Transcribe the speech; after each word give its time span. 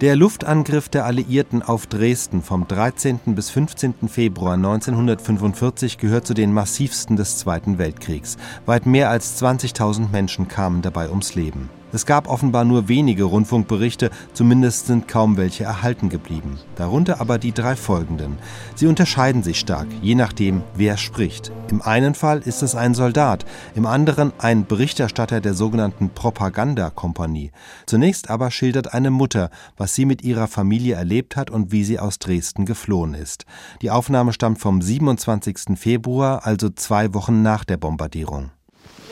Der 0.00 0.16
Luftangriff 0.16 0.88
der 0.88 1.04
Alliierten 1.04 1.62
auf 1.62 1.86
Dresden 1.86 2.40
vom 2.40 2.66
13. 2.66 3.20
bis 3.34 3.50
15. 3.50 4.08
Februar 4.08 4.54
1945 4.54 5.98
gehört 5.98 6.26
zu 6.26 6.32
den 6.32 6.54
massivsten 6.54 7.16
des 7.16 7.36
Zweiten 7.36 7.76
Weltkriegs. 7.76 8.38
Weit 8.64 8.86
mehr 8.86 9.10
als 9.10 9.42
20.000 9.42 10.10
Menschen 10.10 10.48
kamen 10.48 10.80
dabei 10.80 11.10
ums 11.10 11.34
Leben. 11.34 11.68
Es 11.92 12.06
gab 12.06 12.28
offenbar 12.28 12.64
nur 12.64 12.88
wenige 12.88 13.24
Rundfunkberichte, 13.24 14.10
zumindest 14.32 14.86
sind 14.86 15.08
kaum 15.08 15.36
welche 15.36 15.64
erhalten 15.64 16.08
geblieben. 16.08 16.58
Darunter 16.76 17.20
aber 17.20 17.38
die 17.38 17.52
drei 17.52 17.74
folgenden. 17.74 18.38
Sie 18.76 18.86
unterscheiden 18.86 19.42
sich 19.42 19.58
stark, 19.58 19.88
je 20.00 20.14
nachdem, 20.14 20.62
wer 20.74 20.96
spricht. 20.96 21.50
Im 21.68 21.82
einen 21.82 22.14
Fall 22.14 22.38
ist 22.40 22.62
es 22.62 22.76
ein 22.76 22.94
Soldat, 22.94 23.44
im 23.74 23.86
anderen 23.86 24.32
ein 24.38 24.66
Berichterstatter 24.66 25.40
der 25.40 25.54
sogenannten 25.54 26.10
Propagandakompanie. 26.10 27.50
Zunächst 27.86 28.30
aber 28.30 28.50
schildert 28.50 28.94
eine 28.94 29.10
Mutter, 29.10 29.50
was 29.76 29.94
sie 29.94 30.04
mit 30.04 30.22
ihrer 30.22 30.46
Familie 30.46 30.94
erlebt 30.94 31.36
hat 31.36 31.50
und 31.50 31.72
wie 31.72 31.84
sie 31.84 31.98
aus 31.98 32.20
Dresden 32.20 32.66
geflohen 32.66 33.14
ist. 33.14 33.46
Die 33.82 33.90
Aufnahme 33.90 34.32
stammt 34.32 34.60
vom 34.60 34.80
27. 34.80 35.76
Februar, 35.76 36.46
also 36.46 36.70
zwei 36.70 37.14
Wochen 37.14 37.42
nach 37.42 37.64
der 37.64 37.78
Bombardierung. 37.78 38.50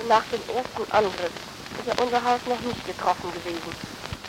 Nach 0.09 0.24
dem 0.32 0.40
ersten 0.56 0.92
Angriff 0.92 1.48
ist 1.78 1.87
ja 1.87 2.02
unser 2.02 2.23
Haus 2.23 2.41
noch 2.46 2.60
nicht 2.60 2.87
getroffen 2.87 3.32
gewesen. 3.32 3.73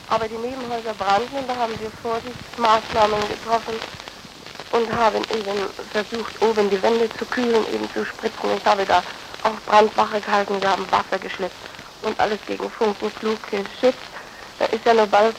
Aber 0.08 0.28
die 0.28 0.38
Nebenhäuser 0.38 0.94
brannten 0.94 1.36
und 1.36 1.48
da 1.48 1.56
haben 1.56 1.74
wir 1.80 1.90
Vorsichtsmaßnahmen 2.02 3.20
getroffen 3.28 3.74
und 4.72 4.92
haben 4.96 5.22
eben 5.34 5.58
versucht, 5.92 6.42
oben 6.42 6.70
die 6.70 6.82
Wände 6.82 7.08
zu 7.18 7.24
kühlen, 7.26 7.64
eben 7.74 7.88
zu 7.92 8.04
spritzen. 8.04 8.50
Ich 8.56 8.64
habe 8.64 8.84
da 8.84 9.02
auch 9.42 9.58
Brandwache 9.66 10.20
gehalten, 10.20 10.60
wir 10.60 10.70
haben 10.70 10.86
Wasser 10.90 11.18
geschleppt 11.18 11.54
und 12.02 12.18
alles 12.18 12.38
gegen 12.46 12.70
Funkenflug 12.70 13.38
geschützt. 13.50 13.98
Da 14.58 14.66
ist 14.66 14.84
ja 14.84 14.94
nur 14.94 15.06
bald 15.06 15.36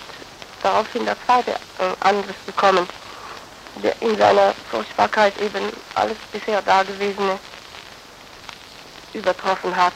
daraufhin 0.63 1.05
der 1.05 1.17
zweite 1.25 1.51
äh, 1.51 1.93
Angriff 2.01 2.35
gekommen, 2.45 2.87
der 3.84 3.93
in 4.01 4.17
seiner 4.17 4.54
Furchtbarkeit 4.70 5.34
eben 5.41 5.65
alles 5.95 6.17
bisher 6.32 6.62
Dagewesene 6.62 7.39
übertroffen 9.13 9.76
hat. 9.76 9.93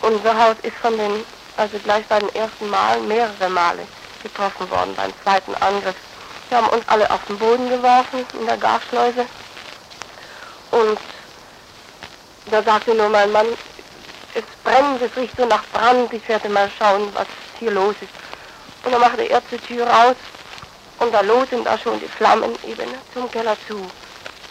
Unser 0.00 0.38
Haus 0.38 0.56
ist 0.62 0.76
von 0.76 0.96
den 0.96 1.24
also 1.58 1.78
gleich 1.80 2.06
bei 2.06 2.20
den 2.20 2.34
ersten 2.36 2.70
Malen 2.70 3.08
mehrere 3.08 3.48
Male 3.50 3.86
getroffen 4.22 4.70
worden 4.70 4.94
beim 4.96 5.12
zweiten 5.24 5.54
Angriff. 5.56 5.96
Wir 6.48 6.58
haben 6.58 6.68
uns 6.68 6.84
alle 6.86 7.10
auf 7.10 7.20
den 7.26 7.38
Boden 7.38 7.68
geworfen 7.68 8.24
in 8.40 8.46
der 8.46 8.56
Gasschleuse 8.56 9.26
und 10.70 10.98
da 12.50 12.62
sagte 12.62 12.94
nur 12.94 13.08
mein 13.08 13.30
Mann, 13.32 13.46
es 14.34 14.44
brennt, 14.64 15.02
es 15.02 15.14
riecht 15.16 15.36
so 15.36 15.44
nach 15.46 15.64
Brand, 15.72 16.12
ich 16.12 16.26
werde 16.28 16.48
mal 16.48 16.70
schauen, 16.78 17.08
was 17.14 17.26
hier 17.58 17.72
los 17.72 17.94
ist. 18.00 18.86
Und 18.86 18.92
dann 18.92 19.00
machte 19.00 19.22
er 19.22 19.42
die 19.50 19.58
Tür 19.58 19.86
raus 19.86 20.16
und 21.00 21.12
da 21.12 21.20
loten 21.20 21.64
da 21.64 21.76
schon 21.76 21.98
die 22.00 22.08
Flammen 22.08 22.56
eben 22.66 22.88
zum 23.12 23.30
Keller 23.32 23.56
zu. 23.66 23.90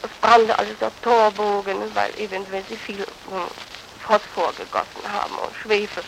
Es 0.03 0.09
brannte 0.21 0.57
also 0.59 0.73
der 0.79 0.91
Torbogen, 1.01 1.77
weil 1.95 2.11
eben 2.19 2.45
wenn 2.51 2.63
sie 2.69 2.77
viel 2.77 3.05
hm, 3.29 3.47
Phosphor 4.05 4.53
gegossen 4.53 5.11
haben 5.11 5.35
und 5.39 5.55
Schwefel 5.63 6.03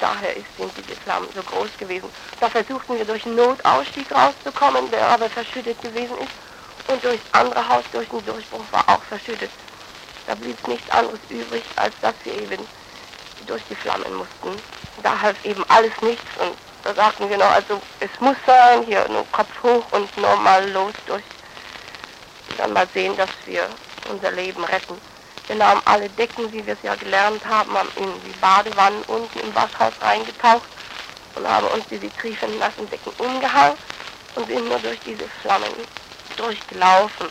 daher 0.00 0.34
sind 0.56 0.72
diese 0.76 0.98
Flammen 1.00 1.28
so 1.34 1.42
groß 1.42 1.70
gewesen. 1.78 2.10
Da 2.40 2.48
versuchten 2.48 2.96
wir 2.96 3.04
durch 3.04 3.24
einen 3.26 3.36
Notausstieg 3.36 4.06
rauszukommen, 4.12 4.90
der 4.90 5.06
aber 5.08 5.28
verschüttet 5.28 5.80
gewesen 5.82 6.16
ist. 6.18 6.92
Und 6.92 7.04
durchs 7.04 7.24
andere 7.32 7.68
Haus, 7.68 7.84
durch 7.92 8.08
den 8.08 8.24
Durchbruch, 8.24 8.64
war 8.72 8.84
auch 8.88 9.02
verschüttet. 9.04 9.50
Da 10.26 10.34
blieb 10.34 10.66
nichts 10.68 10.90
anderes 10.90 11.20
übrig, 11.28 11.64
als 11.76 11.92
dass 12.00 12.14
wir 12.24 12.34
eben 12.42 12.66
durch 13.46 13.62
die 13.68 13.74
Flammen 13.76 14.14
mussten. 14.14 14.62
Da 15.02 15.20
half 15.20 15.36
eben 15.44 15.64
alles 15.68 15.92
nichts 16.02 16.24
und 16.40 16.56
da 16.84 16.94
sagten 16.94 17.28
wir 17.28 17.36
noch, 17.36 17.50
also 17.50 17.80
es 18.00 18.10
muss 18.20 18.36
sein, 18.46 18.82
hier 18.84 19.06
nur 19.08 19.26
Kopf 19.32 19.62
hoch 19.62 19.84
und 19.92 20.16
normal 20.16 20.70
los 20.70 20.92
durch. 21.06 21.24
Dann 22.56 22.72
mal 22.72 22.88
sehen, 22.94 23.16
dass 23.16 23.28
wir 23.46 23.68
unser 24.10 24.30
Leben 24.32 24.64
retten. 24.64 25.00
Wir 25.48 25.56
nahmen 25.56 25.80
alle 25.86 26.10
Decken, 26.10 26.52
wie 26.52 26.64
wir 26.66 26.74
es 26.74 26.82
ja 26.82 26.94
gelernt 26.94 27.44
haben, 27.46 27.72
haben 27.72 27.88
in 27.96 28.04
die 28.26 28.38
Badewannen 28.38 29.02
unten 29.08 29.40
im 29.40 29.54
Waschhaus 29.54 29.94
reingetaucht 30.02 30.68
und 31.36 31.48
haben 31.48 31.66
uns 31.68 31.84
diese 31.90 32.14
triefenden 32.16 32.58
nassen 32.58 32.88
Decken 32.90 33.12
umgehangen 33.16 33.78
und 34.36 34.46
sind 34.46 34.68
nur 34.68 34.78
durch 34.78 35.00
diese 35.06 35.24
Flammen 35.40 35.72
durchgelaufen. 36.36 37.28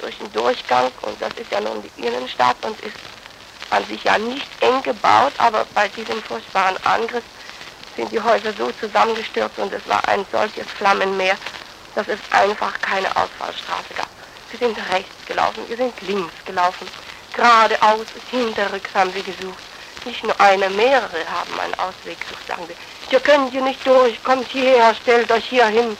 Durch 0.00 0.16
den 0.16 0.32
Durchgang, 0.32 0.92
und 1.02 1.20
das 1.20 1.32
ist 1.34 1.50
ja 1.50 1.60
nun 1.60 1.82
die 1.82 2.06
Innenstadt 2.06 2.56
und 2.62 2.80
ist 2.80 2.94
an 3.70 3.84
sich 3.86 4.02
ja 4.04 4.16
nicht 4.16 4.48
eng 4.60 4.82
gebaut, 4.84 5.32
aber 5.38 5.66
bei 5.74 5.88
diesem 5.88 6.22
furchtbaren 6.22 6.76
Angriff 6.84 7.24
sind 7.96 8.12
die 8.12 8.20
Häuser 8.20 8.54
so 8.56 8.70
zusammengestürzt 8.80 9.58
und 9.58 9.72
es 9.72 9.86
war 9.88 10.00
ein 10.08 10.24
solches 10.32 10.66
Flammenmeer, 10.78 11.36
dass 11.96 12.06
es 12.06 12.18
einfach 12.30 12.72
keine 12.80 13.08
Ausfallstraße 13.08 13.94
gab. 13.96 14.08
Wir 14.50 14.58
sind 14.60 14.78
rechts 14.92 15.26
gelaufen, 15.26 15.68
wir 15.68 15.76
sind 15.76 16.00
links 16.02 16.32
gelaufen. 16.46 16.86
Geradeaus, 17.34 18.06
hinterrücks 18.30 18.94
haben 18.94 19.14
wir 19.14 19.22
gesucht. 19.22 19.62
Nicht 20.04 20.24
nur 20.24 20.38
eine, 20.40 20.70
mehrere 20.70 21.24
haben 21.30 21.60
einen 21.60 21.74
Ausweg 21.74 22.18
gesucht, 22.20 22.46
sagen 22.48 22.68
wir. 22.68 22.76
Hier 23.08 23.20
könnt 23.20 23.52
ihr 23.52 23.62
nicht 23.62 23.86
durch, 23.86 24.22
kommt 24.22 24.48
hierher, 24.48 24.94
stellt 24.94 25.30
euch 25.30 25.44
hier 25.46 25.66
hin. 25.66 25.96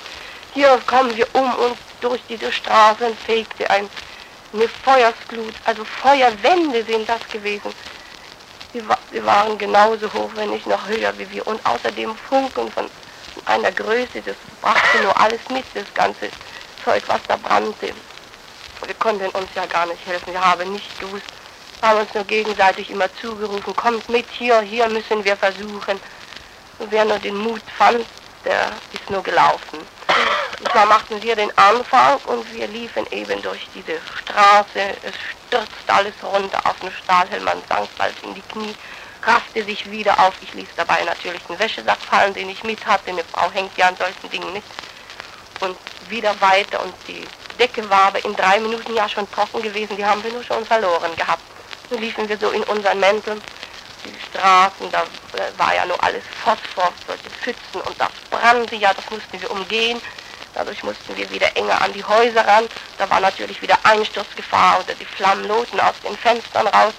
Hier 0.55 0.81
kommen 0.87 1.15
wir 1.17 1.27
um 1.35 1.55
und 1.57 1.77
durch 2.01 2.21
diese 2.29 2.51
Straßen 2.51 3.17
fegte 3.27 3.69
ein, 3.71 3.89
eine 4.53 4.69
Feuersglut, 4.69 5.55
also 5.65 5.85
Feuerwände 5.85 6.85
sind 6.85 7.09
das 7.09 7.21
gewesen. 7.31 7.73
Sie, 8.73 8.83
sie 9.13 9.25
waren 9.25 9.59
genauso 9.59 10.13
hoch, 10.13 10.31
wenn 10.35 10.51
nicht 10.51 10.67
noch 10.67 10.87
höher 10.87 11.17
wie 11.19 11.31
wir. 11.31 11.47
Und 11.47 11.65
außerdem 11.67 12.17
Funken 12.17 12.71
von 12.73 12.89
einer 13.47 13.73
Größe, 13.73 14.23
das 14.25 14.37
brachte 14.61 15.03
nur 15.03 15.19
alles 15.21 15.41
mit, 15.51 15.65
das 15.75 15.93
ganze 15.95 16.31
Zeug, 16.85 17.03
was 17.07 17.21
da 17.29 17.37
brannte. 17.37 17.93
Wir 18.87 18.95
konnten 18.95 19.29
uns 19.31 19.49
ja 19.55 19.67
gar 19.67 19.87
nicht 19.87 20.05
helfen. 20.07 20.33
Wir 20.33 20.45
haben 20.45 20.73
nicht 20.73 21.01
gewusst, 21.01 21.27
haben 21.83 22.01
uns 22.01 22.15
nur 22.15 22.25
gegenseitig 22.25 22.91
immer 22.91 23.13
zugerufen, 23.21 23.75
kommt 23.77 24.09
mit 24.09 24.27
hier, 24.31 24.61
hier 24.61 24.89
müssen 24.89 25.25
wir 25.25 25.37
versuchen. 25.37 26.01
Und 26.79 26.91
wer 26.91 27.05
nur 27.05 27.19
den 27.19 27.37
Mut 27.37 27.63
fand, 27.77 28.05
der 28.45 28.73
ist 28.93 29.11
nur 29.11 29.23
gelaufen. 29.23 29.79
Und 30.61 30.71
zwar 30.73 30.87
machten 30.87 31.23
wir 31.23 31.37
den 31.37 31.57
Anfang 31.57 32.19
und 32.27 32.53
wir 32.53 32.67
liefen 32.69 33.07
eben 33.11 33.41
durch 33.43 33.67
diese 33.75 33.99
Straße. 34.19 34.97
Es 35.03 35.15
stürzte 35.47 35.93
alles 35.93 36.15
runter 36.23 36.61
auf 36.65 36.79
den 36.81 36.93
Stahlhelm, 36.93 37.45
man 37.45 37.63
sank 37.69 37.89
bald 37.97 38.15
in 38.23 38.35
die 38.35 38.43
Knie, 38.43 38.75
raffte 39.23 39.65
sich 39.65 39.91
wieder 39.91 40.19
auf. 40.21 40.35
Ich 40.43 40.53
ließ 40.55 40.69
dabei 40.77 41.03
natürlich 41.05 41.43
den 41.45 41.59
Wäschesack 41.59 41.99
fallen, 41.99 42.35
den 42.35 42.51
ich 42.51 42.63
mit 42.63 42.85
hatte. 42.87 43.11
Eine 43.11 43.25
Frau 43.25 43.51
hängt 43.51 43.77
ja 43.79 43.89
an 43.89 43.97
solchen 43.97 44.31
Dingen 44.31 44.53
nicht. 44.53 44.67
Und 45.61 45.77
wieder 46.09 46.39
weiter 46.41 46.83
und 46.83 46.95
die 47.07 47.27
Decke 47.61 47.89
war 47.91 48.07
aber 48.07 48.25
in 48.25 48.35
drei 48.35 48.59
Minuten 48.59 48.95
ja 48.95 49.07
schon 49.07 49.31
trocken 49.33 49.61
gewesen, 49.61 49.95
die 49.95 50.05
haben 50.05 50.25
wir 50.25 50.33
nur 50.33 50.43
schon 50.43 50.65
verloren 50.65 51.15
gehabt. 51.15 51.43
So 51.91 51.99
liefen 51.99 52.27
wir 52.27 52.39
so 52.39 52.49
in 52.51 52.63
unseren 52.63 52.99
Mänteln, 52.99 53.41
die 54.03 54.31
Straßen, 54.31 54.91
da 54.91 55.03
äh, 55.03 55.59
war 55.59 55.75
ja 55.75 55.85
nur 55.85 56.03
alles 56.03 56.23
Phosphor, 56.43 56.91
solche 57.07 57.29
Pfützen 57.29 57.83
und 57.83 58.01
das 58.01 58.09
brannte 58.31 58.77
ja, 58.77 58.95
das 58.95 59.05
mussten 59.11 59.41
wir 59.43 59.51
umgehen. 59.51 60.01
Dadurch 60.55 60.83
mussten 60.83 61.15
wir 61.17 61.31
wieder 61.31 61.55
enger 61.55 61.81
an 61.83 61.93
die 61.93 62.03
Häuser 62.03 62.47
ran. 62.47 62.65
Da 62.97 63.09
war 63.11 63.21
natürlich 63.21 63.61
wieder 63.61 63.79
Einsturzgefahr 63.85 64.81
oder 64.81 64.95
die 64.95 65.05
Flammen 65.05 65.47
loten 65.47 65.79
aus 65.81 65.95
den 66.03 66.17
Fenstern 66.17 66.67
raus. 66.67 66.95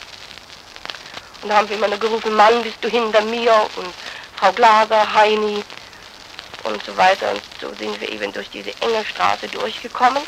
Und 1.41 1.49
da 1.49 1.57
haben 1.57 1.69
wir 1.69 1.75
immer 1.75 1.87
nur 1.87 1.97
gerufen, 1.97 2.35
Mann, 2.35 2.61
bist 2.61 2.77
du 2.81 2.87
hinter 2.87 3.21
mir? 3.23 3.51
Und 3.75 3.93
Frau 4.37 4.51
Glaser, 4.53 5.11
Heini 5.13 5.63
und 6.63 6.85
so 6.85 6.95
weiter. 6.95 7.31
Und 7.31 7.41
so 7.59 7.73
sind 7.75 7.99
wir 7.99 8.09
eben 8.09 8.31
durch 8.31 8.49
diese 8.51 8.73
enge 8.79 9.03
Straße 9.03 9.47
durchgekommen 9.47 10.21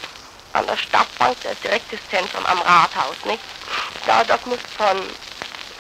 an 0.54 0.66
der 0.68 0.78
Stadtbank, 0.78 1.36
der 1.44 1.56
direktes 1.56 2.00
Zentrum 2.10 2.46
am 2.46 2.62
Rathaus, 2.62 3.16
nicht? 3.26 3.42
Da, 4.06 4.24
das 4.24 4.46
muss 4.46 4.60
von 4.78 4.98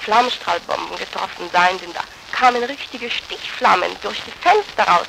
Flammenstrahlbomben 0.02 0.98
getroffen 0.98 1.50
sein, 1.52 1.80
denn 1.80 1.94
da 1.94 2.02
kamen 2.32 2.64
richtige 2.64 3.10
Stichflammen 3.10 3.96
durch 4.02 4.18
die 4.26 4.32
Fenster 4.42 4.84
raus. 4.84 5.08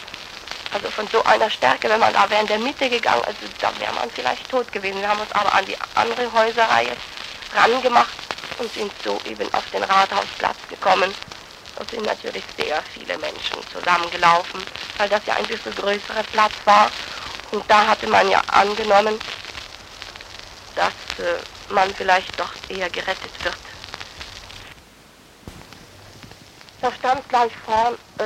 Also 0.73 0.91
von 0.91 1.07
so 1.09 1.23
einer 1.25 1.51
Stärke, 1.51 1.89
wenn 1.89 2.01
man 2.01 2.13
da 2.13 2.29
wäre 2.31 2.43
in 2.43 2.47
der 2.49 2.59
Mitte 2.59 2.91
gegangen, 2.91 3.23
also 3.25 3.39
da 3.61 3.71
wäre 3.79 3.93
man 3.95 4.11
vielleicht 4.11 4.49
tot 4.51 4.71
gewesen. 4.73 5.01
Wir 5.01 5.09
haben 5.09 5.21
uns 5.21 5.33
aber 5.33 5.53
an 5.55 5.65
die 5.67 5.77
andere 5.95 6.33
Häuserreihe 6.33 6.97
rangemacht 7.55 8.15
und 8.59 8.73
sind 8.75 8.93
so 9.05 9.21
eben 9.25 9.53
auf 9.55 9.65
den 9.73 9.85
Rathausplatz 9.85 10.57
gekommen. 10.69 11.15
Da 11.77 11.85
sind 11.91 12.05
natürlich 12.05 12.45
sehr 12.57 12.83
viele 12.93 13.17
Menschen 13.19 13.59
zusammengelaufen, 13.73 14.61
weil 14.99 15.09
das 15.09 15.23
ja 15.27 15.35
ein 15.35 15.47
bisschen 15.47 15.75
größerer 15.75 16.23
Platz 16.33 16.53
war. 16.65 16.91
Und 17.53 17.65
da 17.69 17.87
hatte 17.87 18.09
man 18.09 18.29
ja 18.31 18.43
angenommen, 18.49 19.21
dass 20.77 20.93
äh, 21.19 21.73
man 21.73 21.93
vielleicht 21.95 22.39
doch 22.39 22.53
eher 22.69 22.91
gerettet 22.91 23.33
wird. 23.43 23.55
Da 26.81 26.93
stand 26.93 27.29
gleich 27.29 27.53
vorn 27.65 27.95
äh, 28.19 28.25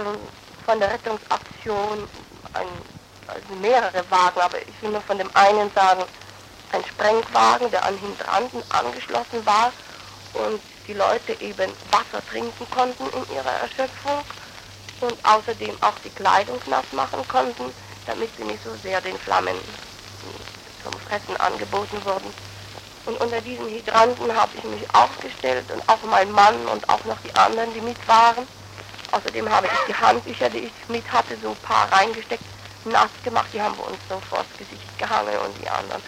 von 0.66 0.80
der 0.80 0.92
Rettungsaktion 0.92 2.08
ein, 2.54 2.66
also 3.26 3.54
mehrere 3.60 4.04
Wagen, 4.10 4.40
aber 4.40 4.58
ich 4.60 4.82
will 4.82 4.90
nur 4.90 5.02
von 5.02 5.18
dem 5.18 5.30
einen 5.34 5.70
sagen, 5.74 6.04
ein 6.72 6.84
Sprengwagen, 6.84 7.70
der 7.70 7.84
an 7.84 7.98
Hydranten 8.00 8.62
angeschlossen 8.70 9.44
war 9.46 9.72
und 10.34 10.60
die 10.86 10.94
Leute 10.94 11.32
eben 11.40 11.72
Wasser 11.90 12.24
trinken 12.30 12.66
konnten 12.70 13.04
in 13.04 13.36
ihrer 13.36 13.52
Erschöpfung 13.62 14.20
und 15.00 15.14
außerdem 15.24 15.76
auch 15.80 15.94
die 16.04 16.10
Kleidung 16.10 16.60
nass 16.66 16.84
machen 16.92 17.26
konnten. 17.28 17.72
damit 18.08 18.30
sie 18.36 18.44
nicht 18.44 18.64
so 18.64 18.74
sehr 18.82 19.00
den 19.02 19.18
Flammen 19.18 19.56
zum 20.90 21.00
Fressen 21.00 21.36
angeboten 21.38 22.04
wurden. 22.04 22.32
Und 23.06 23.20
unter 23.20 23.40
diesen 23.40 23.66
Hydranten 23.68 24.34
habe 24.34 24.52
ich 24.56 24.64
mich 24.64 24.94
aufgestellt 24.94 25.64
und 25.72 25.82
auch 25.88 26.02
mein 26.10 26.30
Mann 26.30 26.54
und 26.66 26.88
auch 26.88 27.02
noch 27.04 27.16
die 27.24 27.34
anderen, 27.36 27.72
die 27.74 27.80
mit 27.80 27.96
waren. 28.06 28.46
Außerdem 29.12 29.48
habe 29.48 29.66
ich 29.66 29.72
die 29.88 29.94
Handtücher, 29.94 30.50
die 30.50 30.58
ich 30.58 30.72
mit 30.88 31.10
hatte, 31.10 31.36
so 31.42 31.50
ein 31.50 31.56
paar 31.56 31.90
reingesteckt, 31.90 32.44
nass 32.84 33.10
gemacht. 33.24 33.48
Die 33.52 33.62
haben 33.62 33.76
wir 33.78 33.86
uns 33.86 33.98
so 34.08 34.20
vors 34.28 34.46
Gesicht 34.58 34.98
gehangen 34.98 35.36
und 35.38 35.54
die 35.62 35.68
anderen 35.68 36.02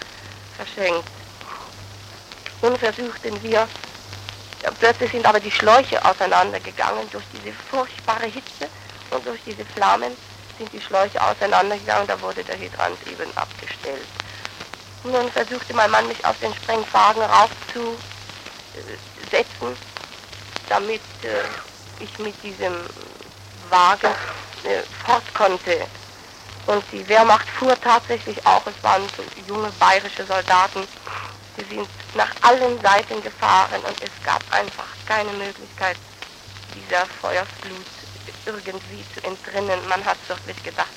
verschenkt. 0.57 1.09
Nun 2.61 2.77
versuchten 2.77 3.43
wir, 3.43 3.67
plötzlich 4.79 5.11
sind 5.13 5.25
aber 5.25 5.41
die 5.41 5.51
Schläuche 5.51 6.05
auseinandergegangen 6.05 7.09
durch 7.11 7.25
diese 7.33 7.57
furchtbare 7.71 8.27
Hitze 8.27 8.69
und 9.11 9.27
durch 9.27 9.41
diese 9.47 9.65
Flammen 9.65 10.15
sind 10.59 10.71
die 10.75 10.81
Schläuche 10.81 11.23
auseinandergegangen, 11.23 12.07
da 12.07 12.21
wurde 12.21 12.45
der 12.45 12.59
Hydrant 12.59 12.99
eben 13.11 13.35
abgestellt. 13.35 14.07
Nun 15.05 15.31
versuchte 15.33 15.73
mein 15.75 15.91
Mann, 15.91 16.07
mich 16.09 16.23
auf 16.25 16.39
den 16.41 16.55
Sprengwagen 16.55 17.23
raufzusetzen, 17.23 17.97
damit 20.69 21.01
äh, 21.23 22.03
ich 22.03 22.19
mit 22.19 22.35
diesem 22.43 22.75
Wagen 23.71 24.15
äh, 24.65 24.83
fort 25.07 25.23
konnte. 25.35 25.87
Und 26.67 26.85
die 26.93 27.09
Wehrmacht 27.09 27.49
fuhr 27.49 27.81
tatsächlich 27.81 28.45
auch, 28.47 28.63
es 28.67 28.83
waren 28.83 29.03
so 29.17 29.23
junge 29.49 29.71
bayerische 29.79 30.27
Soldaten, 30.27 30.87
die 31.57 31.75
sind 31.75 31.89
nach 32.15 32.31
allen 32.43 32.81
Seiten 32.83 33.23
gefahren 33.23 33.81
und 33.87 33.97
es 34.03 34.11
gab 34.25 34.43
einfach 34.51 34.87
keine 35.07 35.33
Möglichkeit, 35.33 35.97
dieser 36.75 37.07
Feuerflut 37.21 37.87
irgendwie 38.47 39.05
zu 39.15 39.25
entrinnen. 39.25 39.81
Man 39.89 40.05
hat 40.05 40.19
wirklich 40.29 40.63
gedacht, 40.63 40.89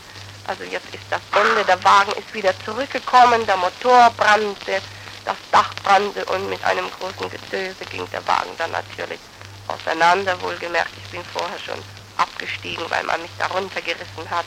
also 0.46 0.64
jetzt 0.64 0.94
ist 0.94 1.04
das 1.10 1.22
Ende, 1.32 1.64
der 1.64 1.82
Wagen 1.84 2.12
ist 2.14 2.34
wieder 2.34 2.54
zurückgekommen, 2.66 3.46
der 3.46 3.58
Motor 3.58 4.12
brannte, 4.18 4.82
das 5.24 5.38
Dach 5.52 5.74
brannte 5.84 6.26
und 6.26 6.50
mit 6.50 6.64
einem 6.66 6.90
großen 7.00 7.30
Getöse 7.30 7.86
ging 7.90 8.06
der 8.12 8.26
Wagen 8.28 8.52
dann 8.58 8.72
natürlich 8.72 9.20
auseinander. 9.68 10.40
Wohlgemerkt, 10.42 10.92
ich 10.98 11.12
bin 11.12 11.24
vorher 11.24 11.60
schon 11.60 11.82
abgestiegen, 12.18 12.84
weil 12.90 13.04
man 13.06 13.22
mich 13.22 13.32
darunter 13.40 13.82
gerissen 13.82 14.30
hat. 14.30 14.46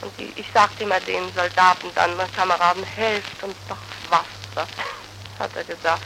Und 0.00 0.12
die, 0.18 0.32
ich 0.36 0.46
sagte 0.54 0.84
immer 0.84 1.00
den 1.00 1.32
Soldaten 1.34 1.88
dann, 1.94 2.16
mein 2.16 2.32
Kameraden, 2.32 2.84
helft 2.84 3.42
uns 3.42 3.56
doch 3.68 3.76
Wasser, 4.08 4.66
hat 5.38 5.50
er 5.54 5.64
gesagt. 5.64 6.04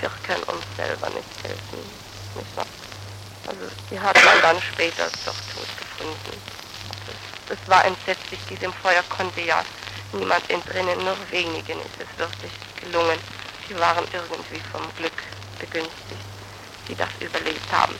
Wir 0.00 0.10
können 0.26 0.42
uns 0.44 0.64
selber 0.76 1.08
nicht 1.10 1.28
helfen. 1.42 2.06
Also 3.46 3.60
die 3.90 4.00
hat 4.00 4.16
man 4.24 4.42
dann 4.42 4.62
später 4.62 5.08
doch 5.24 5.34
tot 5.54 5.68
gefunden 5.78 6.65
es 7.48 7.58
war 7.68 7.84
entsetzlich, 7.84 8.40
diesem 8.48 8.72
Feuer 8.72 9.02
konnte 9.08 9.40
ja 9.40 9.62
niemand 10.12 10.48
entrinnen, 10.50 10.98
nur 11.04 11.16
wenigen 11.30 11.78
ist 11.80 11.98
es 12.00 12.18
wirklich 12.18 12.52
gelungen. 12.80 13.18
Die 13.68 13.78
waren 13.78 14.04
irgendwie 14.12 14.60
vom 14.72 14.82
Glück 14.96 15.12
begünstigt, 15.58 16.24
die 16.88 16.94
das 16.94 17.08
überlebt 17.20 17.72
haben. 17.72 17.94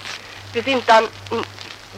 Wir 0.52 0.62
sind 0.62 0.88
dann, 0.88 1.08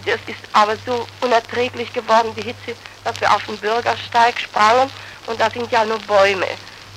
das 0.05 0.21
ist 0.27 0.41
aber 0.53 0.77
so 0.87 1.07
unerträglich 1.21 1.93
geworden, 1.93 2.35
die 2.37 2.43
Hitze, 2.43 2.75
dass 3.05 3.21
wir 3.21 3.33
auf 3.35 3.45
den 3.45 3.59
Bürgersteig 3.59 4.41
sprangen 4.41 4.91
und 5.27 5.41
da 5.41 5.51
sind 5.51 5.71
ja 5.71 5.85
nur 5.85 5.99
Bäume. 6.01 6.47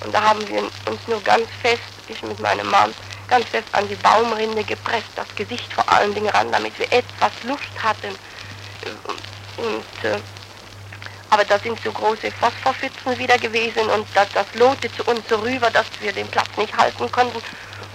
Und 0.04 0.14
da 0.14 0.22
haben 0.22 0.48
wir 0.48 0.64
uns 0.64 1.08
nur 1.08 1.22
ganz 1.22 1.48
fest, 1.62 1.82
ich 2.08 2.22
mit 2.24 2.40
meinem 2.40 2.70
Mann, 2.70 2.94
ganz 3.28 3.48
fest 3.48 3.68
an 3.74 3.88
die 3.88 3.96
Baumrinde 3.96 4.64
gepresst, 4.64 5.10
das 5.16 5.28
Gesicht 5.36 5.72
vor 5.74 5.88
allen 5.90 6.14
Dingen 6.14 6.30
ran, 6.30 6.52
damit 6.52 6.78
wir 6.80 6.92
etwas 6.92 7.32
Luft 7.44 7.72
hatten. 7.82 8.16
Und 9.58 10.10
äh, 10.10 10.18
aber 11.32 11.46
da 11.46 11.58
sind 11.58 11.82
so 11.82 11.92
große 11.94 12.30
Phosphorpfützen 12.30 13.18
wieder 13.18 13.38
gewesen 13.38 13.90
und 13.90 14.06
das, 14.14 14.28
das 14.34 14.46
lohte 14.54 14.94
zu 14.94 15.04
uns 15.06 15.22
so 15.30 15.38
rüber, 15.38 15.72
dass 15.72 15.86
wir 16.02 16.12
den 16.12 16.28
Platz 16.28 16.50
nicht 16.58 16.76
halten 16.76 17.10
konnten. 17.10 17.42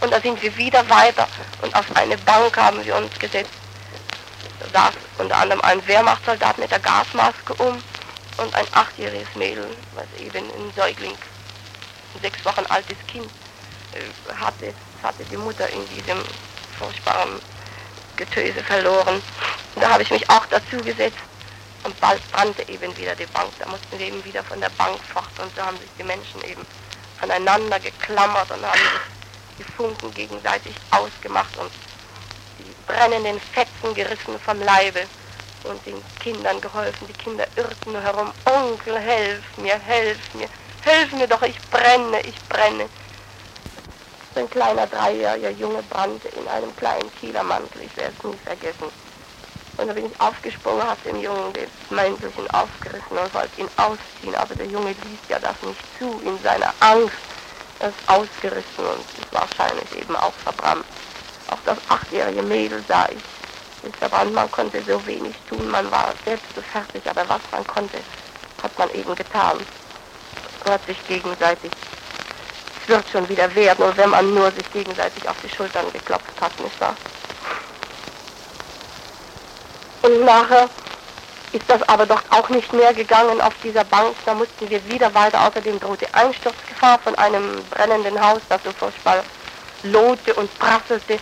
Und 0.01 0.13
da 0.13 0.21
sind 0.21 0.43
wir 0.43 0.57
wieder 0.57 0.89
weiter 0.89 1.29
und 1.61 1.75
auf 1.75 1.85
eine 1.95 2.17
Bank 2.19 2.57
haben 2.57 2.85
wir 2.85 2.97
uns 2.97 3.17
gesetzt. 3.19 3.51
Da 4.73 4.81
saß 4.81 4.95
unter 5.19 5.37
anderem 5.37 5.61
ein 5.63 5.87
Wehrmachtssoldat 5.87 6.57
mit 6.59 6.71
der 6.71 6.79
Gasmaske 6.79 7.55
um 7.59 7.77
und 8.39 8.55
ein 8.55 8.67
achtjähriges 8.73 9.35
Mädel, 9.35 9.69
was 9.95 10.07
eben 10.19 10.47
ein 10.47 10.73
Säugling, 10.75 11.13
ein 11.13 12.21
sechs 12.23 12.43
Wochen 12.43 12.65
altes 12.71 12.97
Kind 13.07 13.27
äh, 13.93 14.35
hatte, 14.35 14.73
hatte 15.03 15.25
die 15.31 15.37
Mutter 15.37 15.69
in 15.69 15.87
diesem 15.91 16.23
furchtbaren 16.79 17.39
Getöse 18.17 18.63
verloren. 18.65 19.23
Da 19.75 19.91
habe 19.91 20.03
ich 20.03 20.11
mich 20.11 20.29
auch 20.31 20.47
dazu 20.47 20.79
gesetzt 20.79 21.26
und 21.87 22.01
bald 22.01 22.21
brannte 22.33 22.69
eben 22.69 22.95
wieder 22.97 23.15
die 23.15 23.27
Bank. 23.27 23.51
Da 23.59 23.67
mussten 23.69 23.99
wir 23.99 24.07
eben 24.07 24.25
wieder 24.25 24.43
von 24.43 24.61
der 24.61 24.71
Bank 24.71 24.99
fort 25.13 25.31
und 25.41 25.55
so 25.55 25.63
haben 25.63 25.79
sich 25.79 25.89
die 25.99 26.03
Menschen 26.03 26.43
eben 26.45 26.67
aneinander 27.21 27.79
geklammert 27.79 28.51
und 28.51 28.67
haben 28.67 28.79
sich 28.79 29.59
die 29.59 29.73
Funken 29.73 30.13
gegenseitig 30.13 30.75
ausgemacht 30.91 31.57
und 31.57 31.71
die 32.59 32.75
brennenden 32.87 33.41
Fetzen 33.41 33.95
gerissen 33.95 34.39
vom 34.45 34.61
Leibe 34.61 35.07
und 35.65 35.85
den 35.87 36.03
Kindern 36.21 36.61
geholfen. 36.61 37.07
Die 37.07 37.13
Kinder 37.13 37.47
irrten 37.55 37.93
nur 37.93 38.03
herum. 38.03 38.33
Onkel, 38.45 38.99
helf 38.99 39.43
mir, 39.59 39.79
helf 39.79 40.19
mir, 40.35 40.49
helf 40.83 41.13
mir 41.13 41.29
doch, 41.29 41.43
ich 41.43 41.59
brenne, 41.71 42.21
ich 42.21 42.37
brenne. 42.49 42.89
So 44.35 44.41
ein 44.41 44.51
kleiner 44.51 44.87
dreijähriger 44.89 45.51
Junge 45.51 45.83
brannte 45.85 46.29
in 46.29 46.47
einem 46.49 46.75
kleinen 46.77 47.15
Kielermantel, 47.21 47.83
ich 47.83 47.97
werde 47.97 48.13
es 48.19 48.25
nie 48.25 48.37
vergessen. 48.45 49.06
Und 49.79 49.89
da 49.89 49.93
bin 49.93 50.07
ich 50.07 50.21
aufgesprungen, 50.21 50.83
habe 50.83 51.03
dem 51.05 51.17
Jungen 51.21 51.53
das 51.53 51.69
Mäntelchen 51.91 52.51
aufgerissen 52.53 53.19
und 53.19 53.35
wollte 53.35 53.61
ihn 53.61 53.69
ausziehen. 53.77 54.35
Aber 54.37 54.55
der 54.55 54.67
Junge 54.67 54.93
ließ 54.93 55.21
ja 55.29 55.39
das 55.39 55.61
nicht 55.63 55.85
zu. 55.99 56.21
In 56.21 56.43
seiner 56.43 56.75
Angst 56.81 57.17
das 57.79 57.95
ausgerissen 58.07 58.87
und 58.87 59.07
ist 59.19 59.33
wahrscheinlich 59.33 59.93
eben 59.93 60.17
auch 60.17 60.35
verbrannt. 60.45 60.87
Auch 61.49 61.61
das 61.65 61.79
achtjährige 61.89 62.43
Mädel 62.43 62.85
sah 62.89 63.07
ich, 63.11 63.23
ist 63.83 63.97
verbrannt. 63.99 64.33
Man 64.35 64.51
konnte 64.51 64.83
so 64.87 65.07
wenig 65.07 65.37
tun, 65.47 65.69
man 65.71 65.91
war 65.91 66.15
selbst 66.25 66.49
so 66.55 66.63
fertig, 66.63 67.09
aber 67.09 67.29
was 67.29 67.43
man 67.53 67.67
konnte, 67.67 67.99
hat 68.63 68.79
man 68.79 68.91
eben 68.91 69.15
getan. 69.15 69.67
Man 70.65 70.75
hat 70.75 70.87
sich 70.87 71.05
gegenseitig, 71.07 71.73
es 72.83 72.89
wird 72.89 73.09
schon 73.11 73.29
wieder 73.29 73.55
werden, 73.55 73.85
und 73.85 73.97
wenn 73.97 74.11
man 74.11 74.35
nur 74.35 74.53
sich 74.53 74.71
gegenseitig 74.73 75.29
auf 75.29 75.37
die 75.43 75.51
Schultern 75.51 75.93
geklopft 75.93 76.41
hat, 76.41 76.59
nicht 76.61 76.81
wahr? 76.81 76.97
Und 80.07 80.25
nachher 80.25 80.69
ist 81.53 81.65
das 81.69 81.83
aber 81.89 82.07
doch 82.07 82.23
auch 82.31 82.49
nicht 82.49 82.73
mehr 82.73 82.95
gegangen 82.95 83.41
auf 83.41 83.55
dieser 83.65 83.83
Bank. 83.83 84.15
Da 84.25 84.35
mussten 84.35 84.71
wir 84.71 84.81
wieder 84.89 85.13
weiter. 85.15 85.49
Außerdem 85.49 85.81
drohte 85.81 86.07
Einsturzgefahr 86.15 87.01
von 87.01 87.17
einem 87.17 87.61
brennenden 87.71 88.21
Haus, 88.25 88.41
das 88.49 88.63
so 88.63 88.71
furchtbar 88.71 89.25
lohte 89.83 90.33
und 90.35 90.49
prasselte. 90.61 91.19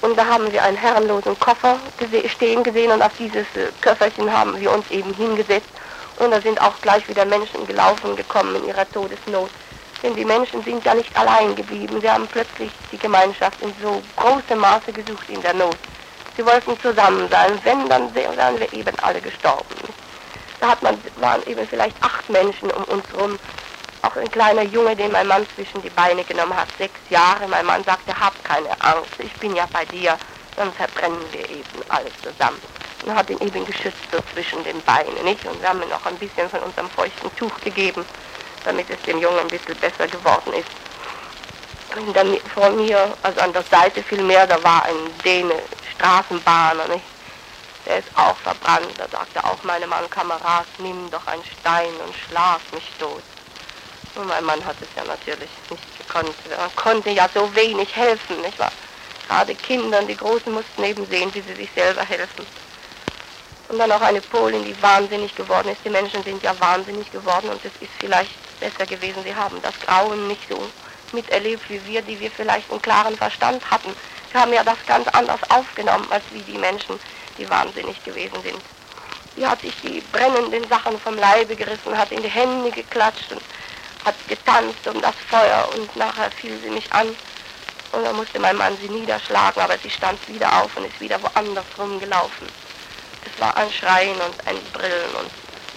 Und 0.00 0.16
da 0.16 0.24
haben 0.24 0.50
wir 0.50 0.62
einen 0.62 0.78
herrenlosen 0.78 1.38
Koffer 1.38 1.76
gese 1.98 2.26
stehen 2.26 2.62
gesehen 2.62 2.90
und 2.90 3.02
auf 3.02 3.12
dieses 3.18 3.44
äh, 3.54 3.70
Köfferchen 3.82 4.32
haben 4.32 4.58
wir 4.58 4.72
uns 4.72 4.90
eben 4.90 5.12
hingesetzt. 5.12 5.68
Und 6.16 6.30
da 6.30 6.40
sind 6.40 6.58
auch 6.62 6.80
gleich 6.80 7.06
wieder 7.06 7.26
Menschen 7.26 7.66
gelaufen 7.66 8.16
gekommen 8.16 8.56
in 8.56 8.68
ihrer 8.68 8.90
Todesnot. 8.90 9.50
Denn 10.02 10.16
die 10.16 10.24
Menschen 10.24 10.64
sind 10.64 10.82
ja 10.86 10.94
nicht 10.94 11.14
allein 11.18 11.54
geblieben. 11.54 12.00
Sie 12.00 12.10
haben 12.10 12.26
plötzlich 12.28 12.70
die 12.90 12.98
Gemeinschaft 12.98 13.60
in 13.60 13.74
so 13.82 14.00
großem 14.16 14.58
Maße 14.58 14.90
gesucht 14.90 15.28
in 15.28 15.42
der 15.42 15.52
Not. 15.52 15.76
Sie 16.40 16.46
wollten 16.46 16.80
zusammen 16.80 17.28
sein. 17.28 17.60
Wenn, 17.64 17.86
dann 17.90 18.14
wären 18.14 18.58
wir 18.58 18.72
eben 18.72 18.98
alle 19.02 19.20
gestorben. 19.20 19.76
Da 20.58 20.68
hat 20.70 20.82
man, 20.82 20.96
waren 21.16 21.46
eben 21.46 21.68
vielleicht 21.68 21.94
acht 22.00 22.26
Menschen 22.30 22.70
um 22.70 22.82
uns 22.84 23.04
rum. 23.12 23.38
Auch 24.00 24.16
ein 24.16 24.30
kleiner 24.30 24.62
Junge, 24.62 24.96
den 24.96 25.12
mein 25.12 25.26
Mann 25.26 25.46
zwischen 25.54 25.82
die 25.82 25.90
Beine 25.90 26.24
genommen 26.24 26.56
hat, 26.56 26.68
sechs 26.78 26.98
Jahre. 27.10 27.46
Mein 27.46 27.66
Mann 27.66 27.84
sagte, 27.84 28.18
hab 28.18 28.32
keine 28.42 28.70
Angst, 28.80 29.12
ich 29.18 29.34
bin 29.34 29.54
ja 29.54 29.66
bei 29.70 29.84
dir. 29.84 30.16
Dann 30.56 30.72
verbrennen 30.72 31.20
wir 31.30 31.44
eben 31.50 31.84
alles 31.88 32.12
zusammen. 32.22 32.58
Und 33.04 33.14
hat 33.14 33.28
ihn 33.28 33.40
eben 33.42 33.66
geschützt 33.66 34.08
so 34.10 34.18
zwischen 34.32 34.64
den 34.64 34.80
Beinen, 34.84 35.22
nicht? 35.22 35.44
Und 35.44 35.60
wir 35.60 35.68
haben 35.68 35.82
ihm 35.82 35.90
noch 35.90 36.06
ein 36.06 36.16
bisschen 36.16 36.48
von 36.48 36.60
unserem 36.60 36.88
feuchten 36.96 37.30
Tuch 37.36 37.60
gegeben, 37.62 38.02
damit 38.64 38.86
es 38.88 39.02
dem 39.02 39.20
Jungen 39.20 39.40
ein 39.40 39.48
bisschen 39.48 39.76
besser 39.76 40.08
geworden 40.08 40.54
ist. 40.54 40.70
Hinter 41.94 42.24
mir, 42.24 42.40
vor 42.54 42.70
mir, 42.70 43.12
also 43.24 43.40
an 43.42 43.52
der 43.52 43.64
Seite 43.64 44.02
vielmehr, 44.02 44.46
da 44.46 44.62
war 44.64 44.86
ein 44.86 44.96
Däne, 45.22 45.54
Straßenbahner, 46.00 46.88
nicht? 46.88 47.04
Der 47.86 47.98
ist 47.98 48.08
auch 48.14 48.36
verbrannt. 48.38 48.94
Da 48.96 49.06
sagte 49.10 49.44
auch 49.44 49.62
meine 49.64 49.86
Mann, 49.86 50.08
Kamerad, 50.08 50.66
nimm 50.78 51.10
doch 51.10 51.26
einen 51.26 51.44
Stein 51.44 51.94
und 52.00 52.14
schlag 52.16 52.60
mich 52.72 52.94
tot. 52.98 53.22
Und 54.14 54.26
mein 54.26 54.44
Mann 54.44 54.64
hat 54.64 54.76
es 54.80 54.88
ja 54.96 55.04
natürlich 55.04 55.50
nicht 55.68 55.98
gekonnt. 55.98 56.34
Er 56.48 56.70
konnte 56.74 57.10
ja 57.10 57.28
so 57.34 57.54
wenig 57.54 57.94
helfen, 57.94 58.40
nicht 58.40 58.58
wahr? 58.58 58.72
Gerade 59.28 59.54
Kindern, 59.54 60.06
die 60.08 60.16
Großen 60.16 60.52
mussten 60.52 60.82
eben 60.84 61.06
sehen, 61.06 61.32
wie 61.34 61.42
sie 61.42 61.54
sich 61.54 61.70
selber 61.76 62.02
helfen. 62.02 62.46
Und 63.68 63.78
dann 63.78 63.92
auch 63.92 64.00
eine 64.00 64.20
Polin, 64.20 64.64
die 64.64 64.82
wahnsinnig 64.82 65.34
geworden 65.34 65.68
ist. 65.68 65.84
Die 65.84 65.90
Menschen 65.90 66.24
sind 66.24 66.42
ja 66.42 66.58
wahnsinnig 66.58 67.10
geworden 67.12 67.50
und 67.50 67.64
es 67.64 67.72
ist 67.78 67.92
vielleicht 68.00 68.32
besser 68.58 68.86
gewesen. 68.86 69.22
Sie 69.22 69.34
haben 69.34 69.62
das 69.62 69.74
Grauen 69.80 70.26
nicht 70.26 70.48
so 70.48 70.72
miterlebt 71.12 71.68
wie 71.68 71.84
wir, 71.86 72.02
die 72.02 72.18
wir 72.18 72.30
vielleicht 72.30 72.70
einen 72.70 72.82
klaren 72.82 73.16
Verstand 73.16 73.70
hatten. 73.70 73.94
Haben 74.32 74.52
ja 74.52 74.62
das 74.62 74.78
ganz 74.86 75.08
anders 75.08 75.40
aufgenommen, 75.50 76.06
als 76.10 76.22
wie 76.32 76.42
die 76.42 76.58
Menschen, 76.58 76.98
die 77.36 77.50
wahnsinnig 77.50 78.02
gewesen 78.04 78.40
sind. 78.42 78.62
Die 79.36 79.46
hat 79.46 79.60
sich 79.60 79.74
die 79.82 80.00
brennenden 80.12 80.68
Sachen 80.68 80.98
vom 81.00 81.16
Leibe 81.16 81.56
gerissen, 81.56 81.96
hat 81.96 82.12
in 82.12 82.22
die 82.22 82.28
Hände 82.28 82.70
geklatscht 82.70 83.30
und 83.32 83.42
hat 84.04 84.14
getanzt 84.28 84.86
um 84.86 85.00
das 85.00 85.14
Feuer 85.28 85.68
und 85.74 85.94
nachher 85.96 86.30
fiel 86.30 86.58
sie 86.62 86.70
mich 86.70 86.92
an 86.92 87.08
und 87.92 88.04
dann 88.04 88.16
musste 88.16 88.38
mein 88.38 88.56
Mann 88.56 88.76
sie 88.80 88.88
niederschlagen, 88.88 89.60
aber 89.62 89.76
sie 89.82 89.90
stand 89.90 90.26
wieder 90.28 90.62
auf 90.62 90.76
und 90.76 90.84
ist 90.84 91.00
wieder 91.00 91.20
woanders 91.22 91.66
rumgelaufen. 91.76 92.48
Es 93.24 93.40
war 93.40 93.56
ein 93.56 93.70
Schreien 93.72 94.20
und 94.20 94.46
ein 94.46 94.58
Brillen 94.72 95.14
und, 95.16 95.30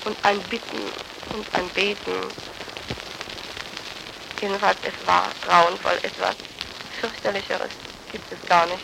und 0.06 0.18
ein 0.26 0.42
Bitten 0.44 0.92
und 1.34 1.46
ein 1.56 1.70
Beten. 1.70 2.34
Jedenfalls, 4.42 4.78
es 4.84 5.08
war 5.08 5.32
grauenvoll. 5.42 6.00
Etwas 6.04 6.36
fürchterlicheres 7.00 7.72
gibt 8.14 8.32
es 8.32 8.48
gar 8.48 8.66
nicht. 8.68 8.80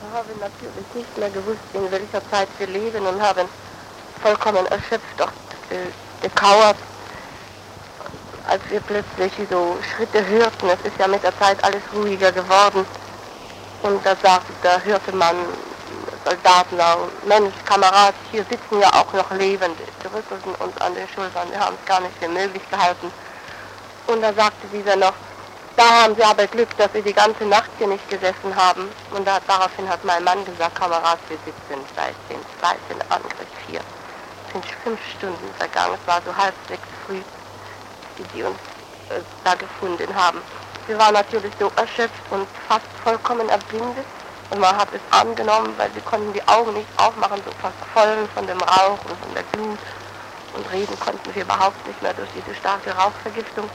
Wir 0.00 0.18
haben 0.18 0.40
natürlich 0.40 0.86
nicht 0.94 1.18
mehr 1.18 1.30
gewusst, 1.30 1.60
in 1.72 1.90
welcher 1.90 2.28
Zeit 2.30 2.48
wir 2.58 2.66
leben 2.66 3.06
und 3.06 3.22
haben 3.22 3.48
vollkommen 4.20 4.66
erschöpft 4.66 5.14
dort 5.16 5.32
äh, 5.70 5.86
gekauert, 6.20 6.76
als 8.48 8.60
wir 8.70 8.80
plötzlich 8.80 9.32
so 9.48 9.78
Schritte 9.94 10.26
hörten. 10.26 10.68
Es 10.68 10.84
ist 10.84 10.98
ja 10.98 11.06
mit 11.06 11.22
der 11.22 11.38
Zeit 11.38 11.62
alles 11.62 11.82
ruhiger 11.94 12.32
geworden. 12.32 12.84
Und 13.82 14.04
da, 14.04 14.16
sagte, 14.16 14.52
da 14.62 14.80
hörte 14.80 15.12
man 15.12 15.36
Soldaten 16.24 16.76
sagen, 16.76 17.02
Mensch, 17.26 17.54
Kamerad, 17.64 18.14
hier 18.32 18.44
sitzen 18.50 18.80
ja 18.80 18.88
auch 18.94 19.12
noch 19.12 19.30
Lebende. 19.30 19.82
Sie 20.02 20.08
rüttelten 20.08 20.54
uns 20.56 20.76
an 20.78 20.94
den 20.94 21.08
Schultern, 21.08 21.50
wir 21.50 21.60
haben 21.60 21.76
es 21.80 21.88
gar 21.88 22.00
nicht 22.00 22.16
für 22.20 22.28
möglich 22.28 22.62
gehalten. 22.68 23.12
Und 24.06 24.22
da 24.22 24.32
sagte 24.32 24.66
dieser 24.72 24.96
noch, 24.96 25.14
da 25.76 25.84
haben 26.02 26.14
Sie 26.14 26.22
aber 26.22 26.46
Glück, 26.46 26.68
dass 26.76 26.92
Sie 26.92 27.02
die 27.02 27.14
ganze 27.14 27.44
Nacht 27.44 27.70
hier 27.78 27.86
nicht 27.86 28.08
gesessen 28.10 28.54
haben. 28.54 28.90
Und 29.10 29.26
da, 29.26 29.38
daraufhin 29.46 29.88
hat 29.88 30.04
mein 30.04 30.22
Mann 30.22 30.44
gesagt, 30.44 30.74
Kamerad, 30.74 31.18
wir 31.28 31.38
sitzen 31.46 31.84
seit 31.96 32.14
dem 32.28 32.40
zweiten 32.58 33.00
Angriff 33.10 33.48
hier. 33.66 33.80
Es 34.46 34.52
sind 34.52 34.66
fünf 34.84 35.00
Stunden 35.16 35.54
vergangen, 35.56 35.96
es 36.00 36.06
war 36.06 36.20
so 36.26 36.36
halb 36.36 36.54
sechs 36.68 36.86
früh, 37.06 37.22
die 38.18 38.24
die 38.34 38.42
uns 38.42 38.58
äh, 39.08 39.20
da 39.44 39.54
gefunden 39.54 40.14
haben. 40.14 40.42
Wir 40.86 40.98
waren 40.98 41.14
natürlich 41.14 41.52
so 41.58 41.70
erschöpft 41.76 42.22
und 42.30 42.46
fast 42.68 42.86
vollkommen 43.02 43.48
erblindet. 43.48 44.04
Und 44.50 44.60
man 44.60 44.76
hat 44.76 44.88
es 44.92 45.00
angenommen, 45.10 45.72
weil 45.78 45.94
wir 45.94 46.02
konnten 46.02 46.32
die 46.34 46.46
Augen 46.46 46.74
nicht 46.74 46.88
aufmachen, 46.98 47.40
so 47.46 47.50
fast 47.62 47.76
voll 47.94 48.28
von 48.34 48.46
dem 48.46 48.60
Rauch 48.60 48.98
und 49.08 49.18
von 49.18 49.32
der 49.34 49.44
Glut. 49.52 49.78
Und 50.54 50.70
reden 50.70 51.00
konnten 51.00 51.34
wir 51.34 51.42
überhaupt 51.42 51.86
nicht 51.86 52.02
mehr 52.02 52.12
durch 52.12 52.28
diese 52.36 52.54
starke 52.56 52.90
Rauchvergiftung. 52.90 53.70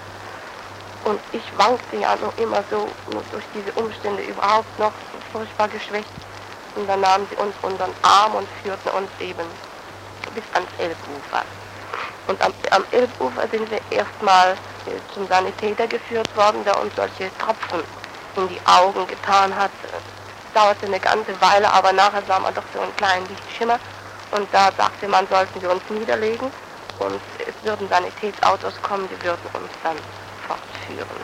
Und 1.05 1.19
ich 1.31 1.43
wankte 1.57 1.97
ja 1.97 2.15
noch 2.17 2.37
immer 2.37 2.63
so, 2.69 2.87
durch 3.31 3.43
diese 3.55 3.71
Umstände 3.73 4.23
überhaupt 4.23 4.79
noch 4.79 4.91
furchtbar 5.31 5.67
geschwächt. 5.69 6.09
Und 6.75 6.87
dann 6.87 7.01
nahmen 7.01 7.27
sie 7.29 7.35
uns 7.37 7.55
unseren 7.61 7.93
Arm 8.01 8.35
und 8.35 8.47
führten 8.61 8.89
uns 8.89 9.09
eben 9.19 9.47
bis 10.35 10.43
ans 10.53 10.69
Elbufer. 10.77 11.43
Und 12.27 12.41
am, 12.41 12.53
am 12.71 12.83
Elbufer 12.91 13.47
sind 13.51 13.69
wir 13.71 13.79
erstmal 13.89 14.55
zum 15.13 15.27
Sanitäter 15.27 15.87
geführt 15.87 16.29
worden, 16.35 16.63
der 16.63 16.79
uns 16.79 16.93
solche 16.95 17.31
Tropfen 17.39 17.83
in 18.35 18.47
die 18.49 18.59
Augen 18.65 19.07
getan 19.07 19.55
hat. 19.55 19.71
Es 19.83 20.53
dauerte 20.53 20.85
eine 20.85 20.99
ganze 20.99 21.39
Weile, 21.41 21.71
aber 21.71 21.91
nachher 21.93 22.23
sah 22.27 22.39
man 22.39 22.53
doch 22.53 22.63
so 22.73 22.81
einen 22.81 22.95
kleinen 22.97 23.27
Lichtschimmer. 23.27 23.79
Und 24.31 24.47
da 24.51 24.71
sagte 24.77 25.07
man, 25.07 25.27
sollten 25.29 25.61
wir 25.61 25.71
uns 25.71 25.81
niederlegen 25.89 26.51
und 26.99 27.21
es 27.39 27.53
würden 27.63 27.87
Sanitätsautos 27.89 28.73
kommen, 28.81 29.07
die 29.09 29.25
würden 29.25 29.47
uns 29.53 29.71
dann 29.83 29.95
fortführen, 30.47 31.21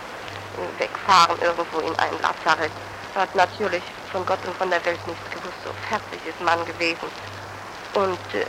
wegfahren 0.77 1.41
irgendwo 1.41 1.79
in 1.79 1.97
ein 1.99 2.13
Lazarett. 2.21 2.71
Er 3.15 3.21
hat 3.21 3.35
natürlich 3.35 3.83
von 4.11 4.25
Gott 4.25 4.39
und 4.45 4.55
von 4.57 4.69
der 4.69 4.83
Welt 4.85 4.99
nichts 5.07 5.29
gewusst, 5.31 5.57
so 5.63 5.71
fertig 5.89 6.19
ist 6.27 6.39
man 6.41 6.63
gewesen. 6.65 7.07
Und 7.93 8.19
äh, 8.33 8.45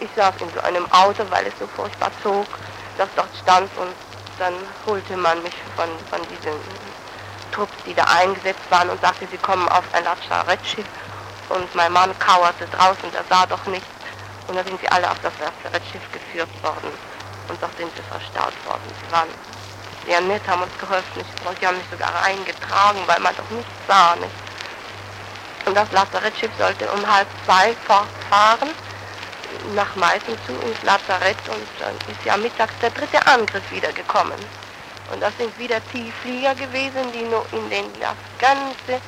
ich 0.00 0.10
saß 0.16 0.34
in 0.40 0.50
so 0.52 0.60
einem 0.60 0.90
Auto, 0.92 1.24
weil 1.30 1.46
es 1.46 1.54
so 1.58 1.66
furchtbar 1.68 2.10
zog, 2.22 2.46
das 2.98 3.08
dort 3.14 3.30
stand. 3.42 3.70
Und 3.76 3.94
dann 4.38 4.54
holte 4.86 5.16
man 5.16 5.42
mich 5.42 5.54
von, 5.76 5.88
von 6.10 6.20
diesen 6.28 6.58
Trupps, 7.52 7.76
die 7.86 7.94
da 7.94 8.04
eingesetzt 8.04 8.70
waren 8.70 8.90
und 8.90 9.00
sagte, 9.00 9.26
sie 9.30 9.38
kommen 9.38 9.68
auf 9.68 9.84
ein 9.92 10.04
Lazarettschiff. 10.04 10.86
Und 11.48 11.72
mein 11.74 11.92
Mann 11.92 12.16
kauerte 12.18 12.66
draußen, 12.66 13.10
der 13.12 13.24
sah 13.30 13.46
doch 13.46 13.64
nichts. 13.66 13.86
Und 14.48 14.56
dann 14.56 14.64
sind 14.66 14.80
sie 14.80 14.88
alle 14.88 15.08
auf 15.10 15.18
das 15.22 15.32
Lazarettschiff 15.38 16.02
geführt 16.12 16.50
worden 16.62 17.15
und 17.48 17.60
dort 17.62 17.76
sind 17.76 17.90
sie 17.96 18.02
verstaut 18.02 18.54
worden. 18.64 18.86
Sie 19.00 19.12
waren 19.12 19.28
sehr 20.06 20.20
nett, 20.20 20.42
haben 20.46 20.62
uns 20.62 20.78
geholfen, 20.78 21.20
ich, 21.20 21.58
sie 21.60 21.66
haben 21.66 21.76
mich 21.76 21.86
sogar 21.90 22.14
reingetragen, 22.22 23.00
weil 23.06 23.20
man 23.20 23.34
doch 23.36 23.50
nichts 23.50 23.72
sah, 23.88 24.14
nicht? 24.16 24.30
Und 25.66 25.74
das 25.76 25.90
Lazarettschiff 25.90 26.50
sollte 26.58 26.88
um 26.92 27.02
halb 27.12 27.26
zwei 27.44 27.74
fortfahren 27.86 28.70
nach 29.74 29.94
Meißen 29.96 30.36
zu 30.46 30.52
ins 30.52 30.82
Lazarett 30.82 31.36
und 31.48 31.66
dann 31.80 31.94
ist 32.06 32.24
ja 32.24 32.36
mittags 32.36 32.72
der 32.80 32.90
dritte 32.90 33.24
Angriff 33.26 33.64
wiedergekommen. 33.72 34.38
Und 35.12 35.20
das 35.20 35.32
sind 35.38 35.56
wieder 35.58 35.80
Tiefflieger 35.92 36.54
gewesen, 36.54 37.12
die 37.12 37.22
nur 37.22 37.44
in 37.52 37.70
den, 37.70 37.84
das 38.00 38.14
ganze 38.40 39.00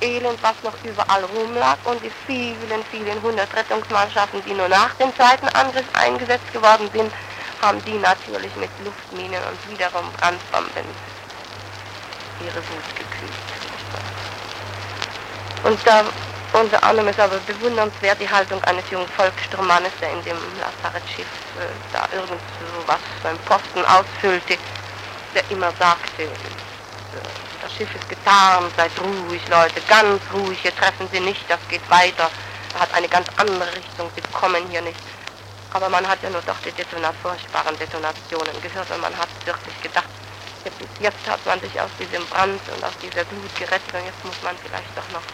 Elend, 0.00 0.38
was 0.42 0.54
noch 0.64 0.74
überall 0.82 1.24
rumlag 1.24 1.76
und 1.84 2.02
die 2.02 2.10
vielen, 2.26 2.82
vielen 2.90 3.22
hundert 3.22 3.54
Rettungsmannschaften, 3.54 4.42
die 4.44 4.54
nur 4.54 4.68
nach 4.68 4.94
dem 4.94 5.14
zweiten 5.14 5.48
Angriff 5.50 5.86
eingesetzt 5.94 6.52
geworden 6.52 6.90
sind, 6.92 7.12
haben 7.62 7.82
die 7.84 7.98
natürlich 7.98 8.54
mit 8.56 8.70
Luftminen 8.84 9.40
und 9.44 9.70
wiederum 9.70 10.10
Brandbomben 10.18 10.84
ihre 12.40 12.56
Wut 12.56 12.96
gekühlt. 12.96 13.32
Und 15.64 15.78
da 15.86 16.04
unter 16.52 16.82
anderem 16.82 17.08
ist 17.08 17.18
aber 17.18 17.38
bewundernswert 17.46 18.20
die 18.20 18.28
Haltung 18.28 18.62
eines 18.64 18.84
jungen 18.90 19.08
Volkssturmmannes, 19.08 19.92
der 20.00 20.12
in 20.12 20.22
dem 20.24 20.36
Lazarettschiff 20.60 21.26
äh, 21.58 21.64
da 21.92 22.06
irgend 22.12 22.28
so 22.30 22.86
was 22.86 22.98
beim 23.22 23.38
Posten 23.38 23.82
ausfüllte, 23.86 24.58
der 25.34 25.50
immer 25.50 25.72
sagte, 25.78 26.24
äh, 26.24 26.28
das 27.62 27.72
Schiff 27.72 27.88
ist 27.94 28.08
getarnt, 28.08 28.70
seid 28.76 28.90
ruhig, 29.00 29.40
Leute, 29.48 29.80
ganz 29.88 30.20
ruhig, 30.34 30.58
hier 30.60 30.76
treffen 30.76 31.08
Sie 31.10 31.20
nicht, 31.20 31.42
das 31.48 31.60
geht 31.70 31.88
weiter. 31.88 32.28
Er 32.74 32.80
hat 32.80 32.92
eine 32.92 33.08
ganz 33.08 33.28
andere 33.38 33.70
Richtung, 33.74 34.10
Sie 34.14 34.22
kommen 34.32 34.68
hier 34.68 34.82
nicht. 34.82 34.98
Aber 35.72 35.88
man 35.88 36.06
hat 36.06 36.22
ja 36.22 36.30
nur 36.30 36.42
doch 36.42 36.60
die 36.64 36.72
Detonat 36.72 37.14
furchtbaren 37.22 37.76
Detonationen 37.78 38.60
gehört 38.60 38.90
und 38.90 39.00
man 39.00 39.16
hat 39.16 39.28
wirklich 39.44 39.80
gedacht, 39.82 40.08
bis 40.64 40.72
jetzt 41.00 41.26
hat 41.26 41.44
man 41.46 41.60
sich 41.60 41.80
aus 41.80 41.90
diesem 41.98 42.24
Brand 42.26 42.60
und 42.76 42.84
aus 42.84 42.92
dieser 43.02 43.24
Glut 43.24 43.54
gerettet 43.58 43.94
und 43.94 44.04
jetzt 44.04 44.24
muss 44.24 44.36
man 44.42 44.56
vielleicht 44.58 44.92
doch 44.94 45.08
noch 45.12 45.24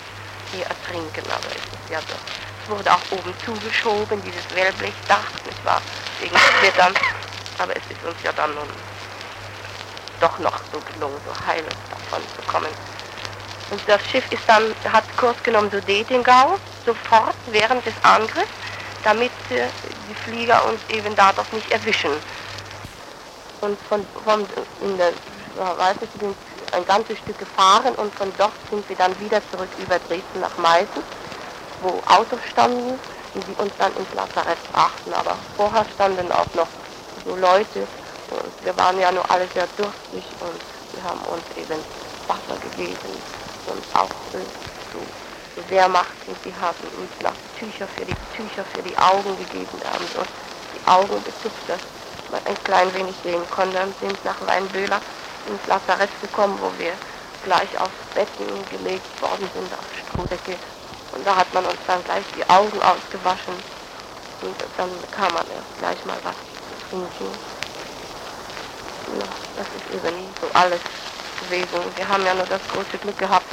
hier 0.53 0.65
ertrinken, 0.67 1.25
aber 1.27 1.51
es 1.51 1.67
ist 1.67 1.91
ja 1.91 2.01
doch. 2.01 2.23
Es 2.63 2.71
wurde 2.71 2.93
auch 2.93 3.19
oben 3.19 3.35
zugeschoben, 3.45 4.23
dieses 4.23 4.45
Wellblechdach, 4.55 5.29
nicht 5.45 5.65
wahr, 5.65 5.83
wegen 6.21 6.37
Splittern. 6.39 6.95
Aber 7.59 7.73
es 7.73 7.83
ist 7.91 8.03
uns 8.05 8.17
ja 8.23 8.33
dann 8.33 8.55
nun 8.55 8.69
doch 10.21 10.39
noch 10.39 10.59
so 10.73 10.81
gelungen, 10.93 11.19
so 11.27 11.47
heil 11.47 11.65
davon 11.91 12.23
zu 12.37 12.43
kommen. 12.51 12.71
Und 13.71 13.81
das 13.87 14.01
Schiff 14.11 14.25
ist 14.33 14.43
dann, 14.47 14.75
hat 14.93 15.05
Kurs 15.17 15.37
genommen 15.43 15.71
zu 15.71 15.83
Detingau, 15.83 16.57
sofort 16.87 17.37
während 17.47 17.85
des 17.85 17.95
Angriffs, 18.03 18.49
damit 19.05 19.33
äh, 19.51 19.67
die 20.09 20.15
Flieger 20.15 20.65
uns 20.67 20.81
eben 20.89 21.15
da 21.17 21.33
doch 21.33 21.53
nicht 21.53 21.71
erwischen. 21.71 22.23
Und 23.61 23.81
von, 23.83 24.07
von 24.25 24.47
in 24.81 24.97
der, 24.99 25.13
weiß 25.55 26.01
nicht, 26.01 26.15
ein 26.73 26.85
ganzes 26.85 27.19
Stück 27.19 27.39
gefahren 27.39 27.95
und 27.97 28.15
von 28.15 28.33
dort 28.37 28.55
sind 28.71 28.89
wir 28.89 28.97
dann 28.97 29.19
wieder 29.19 29.43
zurück 29.51 29.71
über 29.77 29.99
Dresden 29.99 30.41
nach 30.41 30.57
Meißen, 30.57 31.03
wo 31.81 32.01
Autos 32.07 32.41
standen, 32.45 33.01
die 33.35 33.55
uns 33.55 33.73
dann 33.77 33.95
ins 33.97 34.13
Lazarett 34.13 34.59
brachten. 34.69 35.13
Aber 35.13 35.41
vorher 35.57 35.87
standen 35.87 36.31
auch 36.33 36.55
noch 36.55 36.71
so 37.25 37.35
Leute 37.35 37.89
und 38.31 38.55
wir 38.61 38.77
waren 38.77 38.99
ja 39.01 39.11
nur 39.11 39.29
alle 39.31 39.49
sehr 39.55 39.67
durstig 39.69 40.37
und 40.41 40.63
sie 40.93 41.03
haben 41.03 41.25
uns 41.25 41.45
eben 41.57 41.85
Wasser 42.29 42.59
gegeben 42.59 43.23
und 43.65 43.85
auch 43.95 44.29
so, 44.93 45.09
so 45.59 45.71
Wehrmachten, 45.71 46.37
sie 46.45 46.55
haben 46.55 46.79
uns 46.99 47.11
noch 47.23 47.35
Tücher 47.59 47.89
für 47.89 48.05
die 48.05 48.15
Tücher 48.37 48.65
für 48.73 48.83
die 48.83 48.97
Augen 48.99 49.37
gegeben, 49.39 49.79
haben 49.85 50.05
uns 50.05 50.31
die 50.75 50.89
Augen 50.89 51.25
getupft, 51.25 51.67
dass 51.67 51.81
man 52.31 52.41
ein 52.47 52.57
klein 52.65 52.95
wenig 52.95 53.17
sehen 53.25 53.43
konnte 53.51 53.83
und 53.83 53.95
sind 54.01 54.25
nach 54.25 54.41
Weinböhler 54.47 55.01
ins 55.49 55.67
Lazarett 55.67 56.11
gekommen, 56.21 56.59
wo 56.61 56.71
wir 56.79 56.93
gleich 57.45 57.71
auf 57.81 57.91
Betten 58.15 58.47
gelegt 58.71 59.11
worden 59.23 59.49
sind, 59.55 59.73
auf 59.73 59.89
Strohdecke. 59.99 60.55
Und 61.13 61.27
da 61.27 61.37
hat 61.37 61.53
man 61.55 61.65
uns 61.65 61.81
dann 61.87 62.05
gleich 62.05 62.25
die 62.37 62.49
Augen 62.51 62.81
ausgewaschen. 62.83 63.55
Und 64.43 64.55
dann 64.77 64.91
bekam 65.01 65.33
man 65.33 65.47
gleich 65.81 66.05
mal 66.05 66.19
was 66.23 66.39
trinken. 66.89 67.33
Ja, 69.19 69.27
das 69.57 69.67
ist 69.75 69.89
eben 69.95 70.15
so 70.41 70.47
alles 70.55 70.81
gewesen. 71.41 71.97
Wir 71.97 72.09
haben 72.09 72.25
ja 72.27 72.35
nur 72.35 72.47
das 72.47 72.61
große 72.69 72.99
Glück 73.01 73.19
gehabt, 73.19 73.47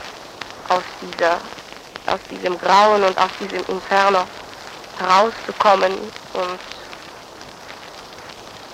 aus 0.70 0.84
dieser, 1.02 1.40
aus 2.08 2.20
diesem 2.32 2.60
Grauen 2.60 3.04
und 3.04 3.18
aus 3.18 3.32
diesem 3.40 3.64
Inferno 3.68 4.26
herauszukommen 5.00 5.94
und 6.34 6.60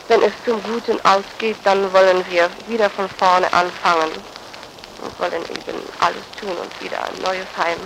wenn 0.07 0.23
es 0.23 0.33
zum 0.43 0.61
Guten 0.63 0.99
ausgeht, 1.05 1.55
dann 1.63 1.91
wollen 1.93 2.25
wir 2.29 2.49
wieder 2.67 2.89
von 2.89 3.07
vorne 3.17 3.51
anfangen. 3.53 4.11
und 5.01 5.19
wollen 5.19 5.41
eben 5.43 5.79
alles 5.99 6.23
tun, 6.39 6.55
uns 6.57 6.73
wieder 6.81 7.03
ein 7.03 7.21
neues 7.21 7.47
Heim 7.57 7.79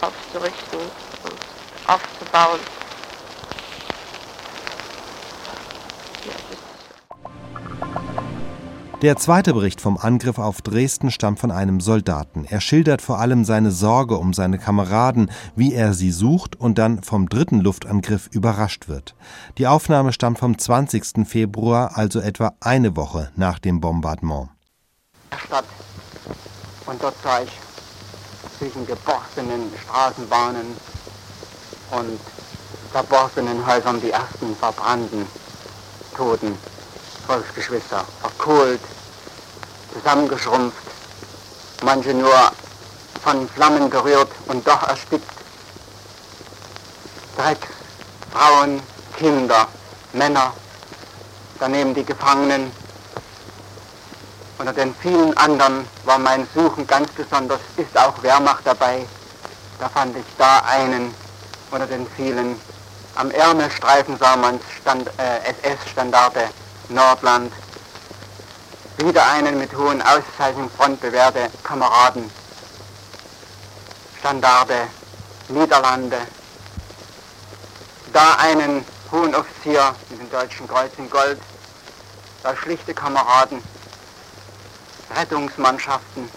aufzurichten 0.00 0.80
und 1.24 1.38
aufzubauen. 1.86 2.60
Der 9.00 9.16
zweite 9.16 9.54
Bericht 9.54 9.80
vom 9.80 9.96
Angriff 9.96 10.38
auf 10.38 10.60
Dresden 10.60 11.12
stammt 11.12 11.38
von 11.38 11.52
einem 11.52 11.78
Soldaten. 11.78 12.44
Er 12.44 12.60
schildert 12.60 13.00
vor 13.00 13.20
allem 13.20 13.44
seine 13.44 13.70
Sorge 13.70 14.16
um 14.16 14.34
seine 14.34 14.58
Kameraden, 14.58 15.30
wie 15.54 15.72
er 15.72 15.94
sie 15.94 16.10
sucht 16.10 16.56
und 16.56 16.78
dann 16.78 17.04
vom 17.04 17.28
dritten 17.28 17.60
Luftangriff 17.60 18.26
überrascht 18.32 18.88
wird. 18.88 19.14
Die 19.56 19.68
Aufnahme 19.68 20.12
stammt 20.12 20.40
vom 20.40 20.58
20. 20.58 21.28
Februar, 21.28 21.96
also 21.96 22.18
etwa 22.18 22.54
eine 22.58 22.96
Woche 22.96 23.30
nach 23.36 23.60
dem 23.60 23.80
Bombardement. 23.80 24.48
Stadt. 25.46 25.64
Und 26.86 27.00
dort 27.00 27.14
sah 27.22 27.42
ich 27.42 27.52
zwischen 28.58 28.84
geborstenen 28.84 29.70
Straßenbahnen 29.84 30.66
und 31.92 32.20
verborstenen 32.90 33.64
Häusern 33.64 34.00
die 34.00 34.10
ersten 34.10 34.56
verbrannten 34.56 35.24
Toten. 36.16 36.77
Volksgeschwister, 37.28 38.06
verkohlt, 38.22 38.80
zusammengeschrumpft, 39.92 40.82
manche 41.82 42.14
nur 42.14 42.32
von 43.22 43.46
Flammen 43.50 43.90
gerührt 43.90 44.30
und 44.46 44.66
doch 44.66 44.82
erstickt. 44.88 45.30
Drecks, 47.36 47.68
Frauen, 48.32 48.80
Kinder, 49.18 49.68
Männer, 50.14 50.54
daneben 51.60 51.94
die 51.94 52.04
Gefangenen. 52.04 52.72
Unter 54.56 54.72
den 54.72 54.94
vielen 54.94 55.36
anderen 55.36 55.86
war 56.06 56.18
mein 56.18 56.48
Suchen 56.54 56.86
ganz 56.86 57.10
besonders, 57.12 57.60
ist 57.76 57.96
auch 57.98 58.22
Wehrmacht 58.22 58.62
dabei. 58.64 59.04
Da 59.78 59.90
fand 59.90 60.16
ich 60.16 60.24
da 60.38 60.60
einen 60.60 61.14
unter 61.70 61.86
den 61.86 62.06
vielen. 62.16 62.58
Am 63.16 63.30
Ärmelstreifen 63.30 64.16
sah 64.16 64.34
man 64.34 64.58
äh, 65.18 65.50
SS-Standarte 65.50 66.48
Nordland, 66.90 67.52
wieder 68.96 69.26
einen 69.26 69.58
mit 69.58 69.76
hohen 69.76 70.00
Auszeichnungen 70.00 70.70
frontbewährte 70.70 71.50
Kameraden, 71.62 72.30
Standarde, 74.18 74.88
Niederlande, 75.48 76.18
da 78.14 78.36
einen 78.36 78.86
hohen 79.12 79.34
Offizier 79.34 79.94
mit 80.08 80.20
dem 80.20 80.30
Deutschen 80.30 80.66
Kreuz 80.66 80.92
in 80.96 81.10
Gold, 81.10 81.38
da 82.42 82.56
schlichte 82.56 82.94
Kameraden, 82.94 83.62
Rettungsmannschaften, 85.14 86.30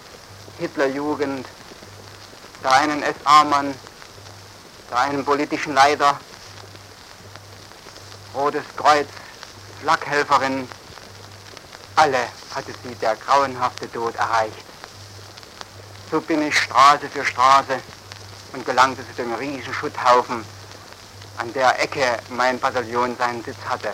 Hitlerjugend, 0.59 1.47
da 2.61 2.71
einen 2.71 3.01
SA-Mann, 3.01 3.73
da 4.89 4.97
einen 4.97 5.23
politischen 5.23 5.73
Leiter, 5.73 6.19
Rotes 8.35 8.65
Kreuz, 8.75 9.07
Flakhelferin, 9.81 10.69
alle 11.95 12.27
hatte 12.53 12.71
sie 12.83 12.93
der 12.95 13.15
grauenhafte 13.15 13.91
Tod 13.91 14.15
erreicht. 14.15 14.63
So 16.11 16.21
bin 16.21 16.41
ich 16.47 16.55
Straße 16.55 17.09
für 17.09 17.25
Straße 17.25 17.79
und 18.53 18.65
gelangte 18.65 19.03
zu 19.07 19.13
dem 19.21 19.33
riesigen 19.33 19.73
Schutthaufen, 19.73 20.45
an 21.37 21.51
der 21.53 21.81
Ecke 21.81 22.19
mein 22.29 22.59
Bataillon 22.59 23.17
seinen 23.17 23.43
Sitz 23.43 23.57
hatte. 23.67 23.91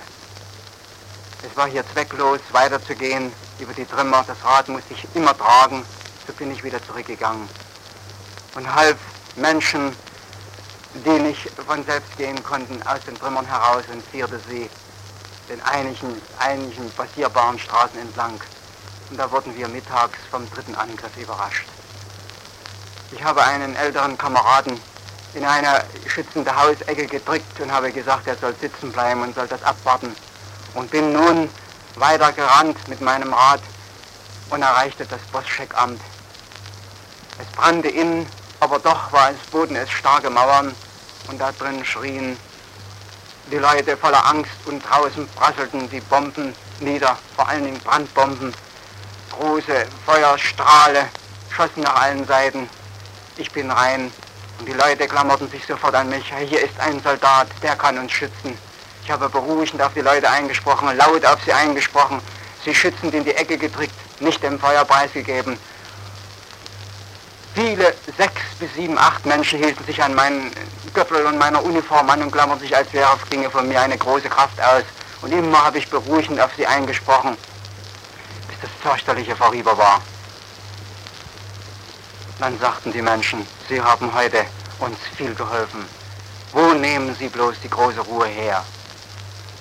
Es 1.49 1.55
war 1.55 1.67
hier 1.67 1.85
zwecklos, 1.93 2.41
weiterzugehen 2.51 3.31
über 3.59 3.73
die 3.73 3.85
Trümmer. 3.85 4.25
Das 4.27 4.43
Rad 4.43 4.67
musste 4.67 4.93
ich 4.93 5.07
immer 5.13 5.37
tragen. 5.37 5.85
So 6.25 6.33
bin 6.33 6.51
ich 6.51 6.63
wieder 6.63 6.85
zurückgegangen 6.85 7.47
und 8.55 8.75
half 8.75 8.97
Menschen, 9.35 9.95
die 11.05 11.19
nicht 11.21 11.49
von 11.65 11.85
selbst 11.85 12.17
gehen 12.17 12.43
konnten, 12.43 12.81
aus 12.85 12.99
den 13.05 13.17
Trümmern 13.17 13.45
heraus 13.45 13.83
und 13.93 14.03
zierte 14.11 14.41
sie 14.49 14.69
den 15.49 15.61
einigen, 15.63 16.21
einigen 16.39 16.91
passierbaren 16.91 17.59
Straßen 17.59 17.99
entlang. 17.99 18.39
Und 19.09 19.17
da 19.17 19.31
wurden 19.31 19.55
wir 19.55 19.67
mittags 19.67 20.19
vom 20.29 20.49
dritten 20.51 20.75
Angriff 20.75 21.15
überrascht. 21.17 21.65
Ich 23.11 23.23
habe 23.23 23.43
einen 23.43 23.75
älteren 23.75 24.17
Kameraden 24.17 24.79
in 25.33 25.45
eine 25.45 25.83
schützende 26.07 26.55
Hausecke 26.55 27.07
gedrückt 27.07 27.59
und 27.61 27.71
habe 27.71 27.91
gesagt, 27.91 28.27
er 28.27 28.35
soll 28.35 28.53
sitzen 28.59 28.91
bleiben 28.91 29.21
und 29.21 29.35
soll 29.35 29.47
das 29.47 29.63
abwarten. 29.63 30.13
Und 30.73 30.91
bin 30.91 31.13
nun 31.13 31.49
weiter 31.95 32.31
gerannt 32.33 32.87
mit 32.87 33.01
meinem 33.01 33.33
Rad 33.33 33.61
und 34.49 34.61
erreichte 34.61 35.05
das 35.05 35.21
Boscheckamt. 35.31 36.01
Es 37.39 37.47
brannte 37.55 37.87
innen, 37.87 38.27
aber 38.59 38.79
doch 38.79 39.11
war 39.11 39.31
es 39.31 39.37
Boden 39.51 39.75
es 39.75 39.89
starke 39.89 40.29
Mauern 40.29 40.73
und 41.27 41.39
da 41.39 41.51
drin 41.51 41.85
schrien 41.85 42.37
die 43.51 43.57
Leute 43.57 43.95
voller 43.95 44.25
Angst 44.25 44.51
und 44.65 44.81
draußen 44.81 45.27
prasselten 45.29 45.89
die 45.89 46.01
Bomben 46.01 46.53
nieder, 46.79 47.17
vor 47.35 47.47
allen 47.47 47.63
Dingen 47.63 47.79
Brandbomben. 47.79 48.53
Große 49.31 49.85
Feuerstrahle 50.05 51.05
schossen 51.55 51.83
nach 51.83 52.01
allen 52.01 52.25
Seiten. 52.25 52.69
Ich 53.37 53.51
bin 53.51 53.71
rein 53.71 54.11
und 54.59 54.67
die 54.67 54.73
Leute 54.73 55.07
klammerten 55.07 55.49
sich 55.49 55.65
sofort 55.65 55.95
an 55.95 56.09
mich. 56.09 56.33
Hier 56.45 56.61
ist 56.61 56.79
ein 56.79 57.01
Soldat, 57.01 57.47
der 57.63 57.75
kann 57.75 57.97
uns 57.97 58.11
schützen. 58.11 58.57
Ich 59.03 59.11
habe 59.11 59.29
beruhigend 59.29 59.81
auf 59.81 59.93
die 59.93 60.01
Leute 60.01 60.29
eingesprochen, 60.29 60.97
laut 60.97 61.25
auf 61.25 61.41
sie 61.45 61.53
eingesprochen, 61.53 62.19
sie 62.65 62.75
schützend 62.75 63.13
in 63.13 63.23
die 63.23 63.33
Ecke 63.33 63.57
gedrückt, 63.57 63.93
nicht 64.19 64.43
dem 64.43 64.59
Feuer 64.59 64.83
preisgegeben. 64.83 65.57
Viele, 67.57 67.91
sechs 68.15 68.43
bis 68.59 68.71
sieben, 68.75 68.99
acht 68.99 69.25
Menschen 69.25 69.57
hielten 69.57 69.83
sich 69.83 70.03
an 70.03 70.13
meinen 70.13 70.51
Gürtel 70.93 71.25
und 71.25 71.39
meiner 71.39 71.63
Uniform 71.63 72.07
an 72.07 72.21
und 72.21 72.31
klammerten 72.31 72.61
sich, 72.61 72.77
als 72.77 72.93
wäre 72.93 73.17
ginge 73.31 73.49
von 73.49 73.67
mir 73.67 73.81
eine 73.81 73.97
große 73.97 74.29
Kraft 74.29 74.61
aus. 74.61 74.83
Und 75.23 75.31
immer 75.31 75.63
habe 75.63 75.79
ich 75.79 75.89
beruhigend 75.89 76.39
auf 76.39 76.51
sie 76.55 76.67
eingesprochen, 76.67 77.35
bis 78.47 78.59
das 78.61 78.69
fürchterliche 78.83 79.35
vorüber 79.35 79.75
war. 79.75 80.03
Dann 82.37 82.59
sagten 82.59 82.93
die 82.93 83.01
Menschen, 83.01 83.47
sie 83.67 83.81
haben 83.81 84.13
heute 84.13 84.45
uns 84.77 84.99
viel 85.15 85.33
geholfen. 85.33 85.83
Wo 86.53 86.73
nehmen 86.73 87.15
sie 87.17 87.27
bloß 87.27 87.55
die 87.63 87.71
große 87.71 88.01
Ruhe 88.01 88.27
her? 88.27 88.63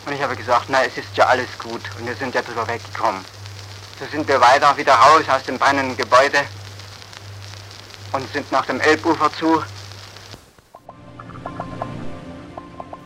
Und 0.04 0.12
ich 0.12 0.22
habe 0.22 0.36
gesagt, 0.36 0.66
na, 0.68 0.84
es 0.84 0.98
ist 0.98 1.16
ja 1.16 1.28
alles 1.28 1.48
gut 1.58 1.80
und 1.98 2.06
wir 2.06 2.14
sind 2.16 2.34
ja 2.34 2.42
drüber 2.42 2.68
weggekommen. 2.68 3.24
So 3.98 4.04
sind 4.12 4.28
wir 4.28 4.38
weiter 4.38 4.76
wieder 4.76 4.96
raus 4.96 5.24
aus 5.34 5.44
dem 5.44 5.58
brennenden 5.58 5.96
Gebäude 5.96 6.40
und 8.12 8.26
sind 8.32 8.50
nach 8.52 8.66
dem 8.66 8.80
Elbufer 8.80 9.30
zu. 9.32 9.62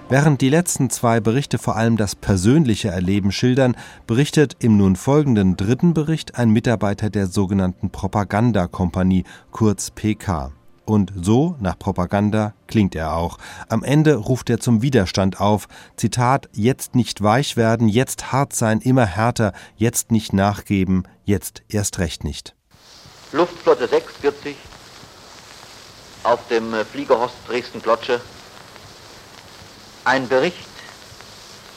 Während 0.08 0.40
die 0.40 0.48
letzten 0.48 0.90
zwei 0.90 1.20
Berichte 1.20 1.56
vor 1.56 1.76
allem 1.76 1.96
das 1.96 2.16
persönliche 2.16 2.88
Erleben 2.88 3.30
schildern, 3.30 3.76
berichtet 4.08 4.56
im 4.58 4.76
nun 4.76 4.96
folgenden 4.96 5.56
dritten 5.56 5.94
Bericht 5.94 6.34
ein 6.34 6.50
Mitarbeiter 6.50 7.10
der 7.10 7.28
sogenannten 7.28 7.90
Propagandakompanie, 7.90 9.22
kurz 9.52 9.92
PK. 9.92 10.50
Und 10.84 11.12
so, 11.22 11.54
nach 11.60 11.78
Propaganda, 11.78 12.54
klingt 12.66 12.96
er 12.96 13.14
auch. 13.14 13.38
Am 13.68 13.84
Ende 13.84 14.16
ruft 14.16 14.50
er 14.50 14.58
zum 14.58 14.82
Widerstand 14.82 15.40
auf. 15.40 15.68
Zitat, 15.94 16.48
jetzt 16.52 16.96
nicht 16.96 17.22
weich 17.22 17.56
werden, 17.56 17.88
jetzt 17.88 18.32
hart 18.32 18.52
sein, 18.52 18.80
immer 18.80 19.06
härter, 19.06 19.52
jetzt 19.76 20.10
nicht 20.10 20.32
nachgeben, 20.32 21.04
jetzt 21.24 21.62
erst 21.68 22.00
recht 22.00 22.24
nicht. 22.24 22.56
Luftflotte 23.30 23.86
46, 23.86 24.56
auf 26.22 26.46
dem 26.48 26.74
äh, 26.74 26.84
Fliegerhorst 26.84 27.34
Dresden-Plotsche 27.48 28.20
ein 30.04 30.28
Bericht 30.28 30.56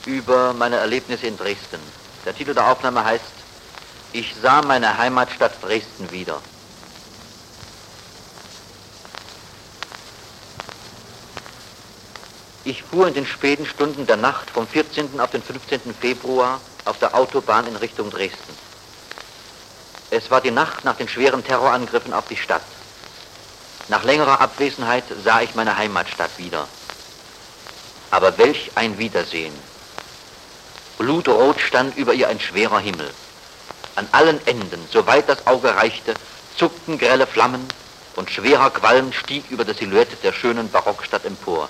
über 0.05 0.53
meine 0.53 0.77
Erlebnisse 0.77 1.27
in 1.27 1.37
Dresden. 1.37 1.79
Der 2.25 2.35
Titel 2.35 2.53
der 2.53 2.67
Aufnahme 2.67 3.03
heißt 3.03 3.23
Ich 4.13 4.35
sah 4.41 4.61
meine 4.61 4.97
Heimatstadt 4.97 5.61
Dresden 5.61 6.11
wieder. 6.11 6.41
Ich 12.65 12.81
fuhr 12.81 13.07
in 13.09 13.13
den 13.13 13.25
späten 13.25 13.65
Stunden 13.65 14.07
der 14.07 14.15
Nacht 14.15 14.49
vom 14.49 14.65
14. 14.65 15.19
auf 15.19 15.31
den 15.31 15.43
15. 15.43 15.93
Februar 15.99 16.61
auf 16.85 16.97
der 16.99 17.13
Autobahn 17.13 17.67
in 17.67 17.75
Richtung 17.75 18.09
Dresden. 18.09 18.57
Es 20.11 20.31
war 20.31 20.39
die 20.39 20.51
Nacht 20.51 20.85
nach 20.85 20.95
den 20.95 21.09
schweren 21.09 21.43
Terrorangriffen 21.43 22.13
auf 22.13 22.27
die 22.27 22.37
Stadt. 22.37 22.61
Nach 23.89 24.03
längerer 24.03 24.39
Abwesenheit 24.39 25.03
sah 25.23 25.41
ich 25.41 25.55
meine 25.55 25.75
Heimatstadt 25.75 26.31
wieder. 26.37 26.67
Aber 28.11 28.37
welch 28.37 28.71
ein 28.75 28.97
Wiedersehen. 28.97 29.53
Blutrot 30.97 31.59
stand 31.59 31.97
über 31.97 32.13
ihr 32.13 32.29
ein 32.29 32.39
schwerer 32.39 32.79
Himmel. 32.79 33.09
An 33.95 34.07
allen 34.11 34.45
Enden, 34.47 34.87
soweit 34.91 35.27
das 35.27 35.45
Auge 35.47 35.75
reichte, 35.75 36.13
zuckten 36.57 36.97
grelle 36.97 37.27
Flammen 37.27 37.67
und 38.15 38.31
schwerer 38.31 38.69
Qualm 38.69 39.11
stieg 39.11 39.43
über 39.49 39.65
der 39.65 39.75
Silhouette 39.75 40.15
der 40.23 40.31
schönen 40.31 40.69
Barockstadt 40.71 41.25
empor. 41.25 41.67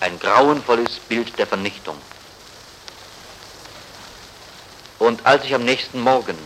Ein 0.00 0.18
grauenvolles 0.18 0.98
Bild 1.08 1.38
der 1.38 1.46
Vernichtung. 1.46 1.96
Und 4.98 5.24
als 5.24 5.44
ich 5.44 5.54
am 5.54 5.64
nächsten 5.64 6.00
Morgen 6.00 6.36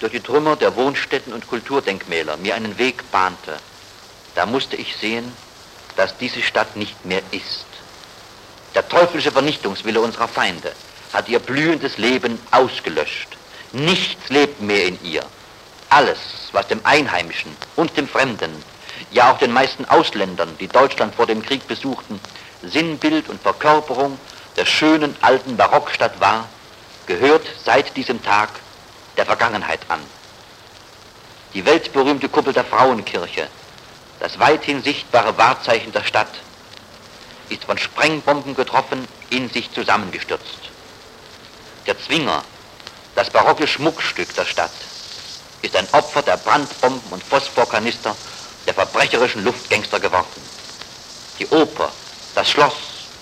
durch 0.00 0.12
die 0.12 0.20
Trümmer 0.20 0.56
der 0.56 0.74
Wohnstätten 0.76 1.32
und 1.32 1.48
Kulturdenkmäler 1.48 2.36
mir 2.36 2.54
einen 2.54 2.78
Weg 2.78 3.10
bahnte, 3.10 3.56
da 4.36 4.46
musste 4.46 4.76
ich 4.76 4.94
sehen, 4.96 5.32
dass 5.96 6.16
diese 6.18 6.42
Stadt 6.42 6.76
nicht 6.76 7.04
mehr 7.04 7.22
ist. 7.32 7.64
Der 8.74 8.86
teuflische 8.86 9.32
Vernichtungswille 9.32 10.00
unserer 10.00 10.28
Feinde 10.28 10.72
hat 11.12 11.28
ihr 11.28 11.38
blühendes 11.38 11.96
Leben 11.96 12.38
ausgelöscht. 12.50 13.28
Nichts 13.72 14.28
lebt 14.28 14.60
mehr 14.60 14.84
in 14.86 15.02
ihr. 15.02 15.24
Alles, 15.88 16.18
was 16.52 16.68
dem 16.68 16.80
Einheimischen 16.84 17.56
und 17.76 17.96
dem 17.96 18.06
Fremden, 18.06 18.50
ja 19.10 19.32
auch 19.32 19.38
den 19.38 19.52
meisten 19.52 19.86
Ausländern, 19.86 20.54
die 20.60 20.68
Deutschland 20.68 21.14
vor 21.14 21.26
dem 21.26 21.42
Krieg 21.42 21.66
besuchten, 21.66 22.20
Sinnbild 22.62 23.30
und 23.30 23.40
Verkörperung 23.40 24.18
der 24.56 24.66
schönen 24.66 25.16
alten 25.22 25.56
Barockstadt 25.56 26.20
war, 26.20 26.46
gehört 27.06 27.46
seit 27.64 27.96
diesem 27.96 28.22
Tag 28.22 28.50
der 29.16 29.24
Vergangenheit 29.24 29.80
an. 29.88 30.00
Die 31.54 31.64
weltberühmte 31.64 32.28
Kuppel 32.28 32.52
der 32.52 32.64
Frauenkirche, 32.64 33.48
das 34.20 34.38
weithin 34.38 34.82
sichtbare 34.82 35.36
Wahrzeichen 35.36 35.92
der 35.92 36.04
Stadt, 36.04 36.28
ist 37.48 37.64
von 37.64 37.78
Sprengbomben 37.78 38.54
getroffen, 38.54 39.06
in 39.30 39.48
sich 39.50 39.72
zusammengestürzt. 39.72 40.70
Der 41.86 41.98
Zwinger, 42.00 42.42
das 43.14 43.30
barocke 43.30 43.66
Schmuckstück 43.66 44.34
der 44.34 44.44
Stadt, 44.44 44.72
ist 45.62 45.76
ein 45.76 45.88
Opfer 45.92 46.22
der 46.22 46.36
Brandbomben 46.36 47.12
und 47.12 47.22
Phosphorkanister 47.22 48.16
der 48.66 48.74
verbrecherischen 48.74 49.44
Luftgangster 49.44 50.00
geworden. 50.00 50.42
Die 51.38 51.46
Oper, 51.48 51.90
das 52.34 52.50
Schloss, 52.50 52.74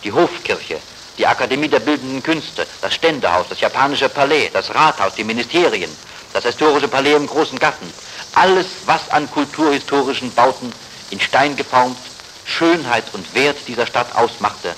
die 0.02 0.12
Hofkirche, 0.12 0.78
die 1.18 1.26
Akademie 1.26 1.68
der 1.68 1.80
Bildenden 1.80 2.22
Künste, 2.22 2.66
das 2.80 2.94
Ständehaus, 2.94 3.46
das 3.48 3.61
japanische 3.61 4.09
Palais, 4.09 4.50
das 4.52 4.74
Rathaus, 4.74 5.14
die 5.14 5.24
Ministerien, 5.24 5.90
das 6.33 6.44
historische 6.44 6.88
Palais 6.88 7.14
im 7.14 7.26
Großen 7.26 7.59
Garten, 7.59 7.92
alles, 8.35 8.66
was 8.87 9.09
an 9.11 9.31
kulturhistorischen 9.31 10.33
Bauten 10.35 10.73
in 11.11 11.20
Stein 11.20 11.57
geformt 11.57 11.99
Schönheit 12.44 13.05
und 13.12 13.35
Wert 13.35 13.57
dieser 13.66 13.87
Stadt 13.87 14.14
ausmachte, 14.14 14.75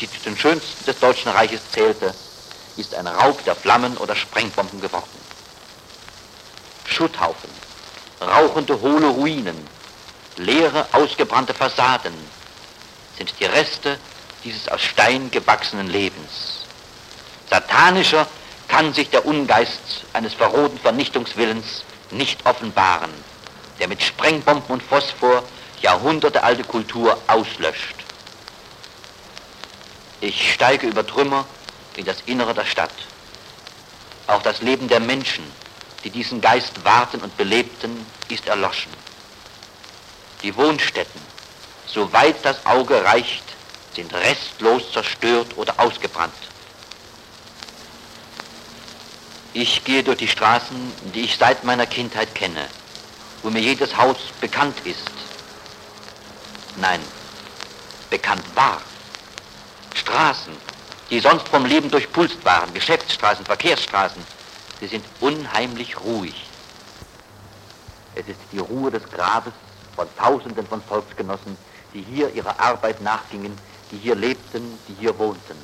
die 0.00 0.10
zu 0.10 0.18
den 0.24 0.36
schönsten 0.36 0.84
des 0.84 0.98
Deutschen 0.98 1.30
Reiches 1.32 1.60
zählte, 1.72 2.14
ist 2.76 2.94
ein 2.94 3.06
Raub 3.06 3.42
der 3.44 3.54
Flammen 3.54 3.96
oder 3.96 4.14
Sprengbomben 4.16 4.80
geworden. 4.80 5.24
Schutthaufen, 6.84 7.50
rauchende 8.20 8.80
hohle 8.80 9.06
Ruinen, 9.06 9.66
leere, 10.36 10.86
ausgebrannte 10.92 11.54
Fassaden 11.54 12.14
sind 13.16 13.32
die 13.38 13.44
Reste 13.44 13.98
dieses 14.42 14.68
aus 14.68 14.82
Stein 14.82 15.30
gewachsenen 15.30 15.86
Lebens. 15.86 16.64
Satanischer 17.48 18.26
kann 18.68 18.92
sich 18.92 19.08
der 19.10 19.24
Ungeist 19.24 20.04
eines 20.12 20.34
verrohten 20.34 20.78
Vernichtungswillens 20.78 21.84
nicht 22.16 22.44
offenbaren, 22.46 23.10
der 23.78 23.88
mit 23.88 24.02
Sprengbomben 24.02 24.70
und 24.70 24.82
Phosphor 24.82 25.42
jahrhundertealte 25.80 26.64
Kultur 26.64 27.18
auslöscht. 27.26 27.96
Ich 30.20 30.54
steige 30.54 30.86
über 30.86 31.06
Trümmer 31.06 31.44
in 31.96 32.04
das 32.04 32.22
Innere 32.26 32.54
der 32.54 32.64
Stadt. 32.64 32.94
Auch 34.26 34.42
das 34.42 34.62
Leben 34.62 34.88
der 34.88 35.00
Menschen, 35.00 35.44
die 36.02 36.10
diesen 36.10 36.40
Geist 36.40 36.84
warten 36.84 37.20
und 37.20 37.36
belebten, 37.36 38.06
ist 38.28 38.46
erloschen. 38.46 38.92
Die 40.42 40.56
Wohnstätten, 40.56 41.20
soweit 41.86 42.36
das 42.44 42.64
Auge 42.64 43.04
reicht, 43.04 43.44
sind 43.94 44.12
restlos 44.14 44.92
zerstört 44.92 45.56
oder 45.56 45.74
ausgebrannt. 45.78 46.32
Ich 49.54 49.84
gehe 49.84 50.02
durch 50.02 50.18
die 50.18 50.28
Straßen, 50.28 50.76
die 51.14 51.22
ich 51.22 51.36
seit 51.36 51.64
meiner 51.64 51.86
Kindheit 51.86 52.34
kenne, 52.34 52.66
wo 53.42 53.50
mir 53.50 53.60
jedes 53.60 53.96
Haus 53.96 54.16
bekannt 54.40 54.76
ist 54.84 55.10
nein, 56.76 57.00
bekannt 58.10 58.44
war. 58.54 58.80
Straßen, 59.94 60.54
die 61.10 61.20
sonst 61.20 61.48
vom 61.48 61.66
Leben 61.66 61.90
durchpulst 61.90 62.44
waren, 62.44 62.72
Geschäftsstraßen, 62.74 63.44
Verkehrsstraßen, 63.44 64.22
sie 64.80 64.86
sind 64.86 65.04
unheimlich 65.20 65.98
ruhig. 66.00 66.46
Es 68.14 68.26
ist 68.28 68.40
die 68.52 68.58
Ruhe 68.58 68.90
des 68.90 69.02
Grabes 69.10 69.52
von 69.96 70.08
Tausenden 70.16 70.66
von 70.66 70.82
Volksgenossen, 70.82 71.56
die 71.92 72.02
hier 72.02 72.32
ihrer 72.32 72.58
Arbeit 72.58 73.00
nachgingen, 73.00 73.56
die 73.90 73.98
hier 73.98 74.14
lebten, 74.14 74.78
die 74.88 74.94
hier 75.00 75.16
wohnten. 75.18 75.56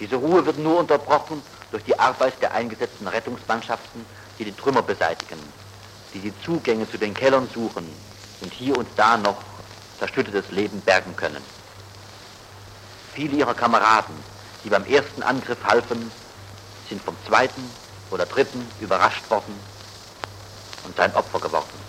Diese 0.00 0.16
Ruhe 0.16 0.46
wird 0.46 0.58
nur 0.58 0.78
unterbrochen 0.78 1.42
durch 1.70 1.84
die 1.84 1.98
Arbeit 1.98 2.40
der 2.40 2.52
eingesetzten 2.52 3.08
Rettungsmannschaften, 3.08 4.04
die 4.38 4.44
die 4.44 4.52
Trümmer 4.52 4.82
beseitigen, 4.82 5.38
die 6.14 6.20
die 6.20 6.32
Zugänge 6.44 6.88
zu 6.90 6.98
den 6.98 7.14
Kellern 7.14 7.48
suchen, 7.54 7.86
und 8.40 8.52
hier 8.52 8.76
und 8.78 8.86
da 8.96 9.16
noch 9.16 9.36
zerstörtes 9.98 10.50
Leben 10.52 10.80
bergen 10.82 11.14
können. 11.16 11.42
Viele 13.14 13.36
ihrer 13.36 13.54
Kameraden, 13.54 14.14
die 14.64 14.70
beim 14.70 14.84
ersten 14.84 15.22
Angriff 15.22 15.58
halfen, 15.64 16.10
sind 16.88 17.02
vom 17.02 17.16
zweiten 17.26 17.62
oder 18.10 18.24
dritten 18.24 18.64
überrascht 18.80 19.28
worden 19.28 19.54
und 20.86 20.96
sein 20.96 21.12
Opfer 21.14 21.40
geworden. 21.40 21.88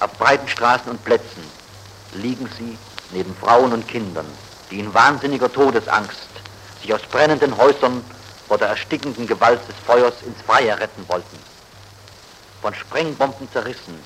Auf 0.00 0.12
breiten 0.12 0.48
Straßen 0.48 0.90
und 0.90 1.04
Plätzen 1.04 1.42
liegen 2.14 2.48
sie 2.56 2.78
neben 3.12 3.34
Frauen 3.36 3.72
und 3.72 3.88
Kindern, 3.88 4.26
die 4.70 4.78
in 4.78 4.94
wahnsinniger 4.94 5.52
Todesangst 5.52 6.28
sich 6.80 6.92
aus 6.92 7.02
brennenden 7.02 7.56
Häusern 7.56 8.04
vor 8.48 8.58
der 8.58 8.68
erstickenden 8.68 9.26
Gewalt 9.26 9.60
des 9.68 9.76
Feuers 9.86 10.14
ins 10.22 10.40
Freie 10.42 10.78
retten 10.78 11.08
wollten. 11.08 11.38
Von 12.62 12.74
Sprengbomben 12.74 13.50
zerrissen 13.52 13.98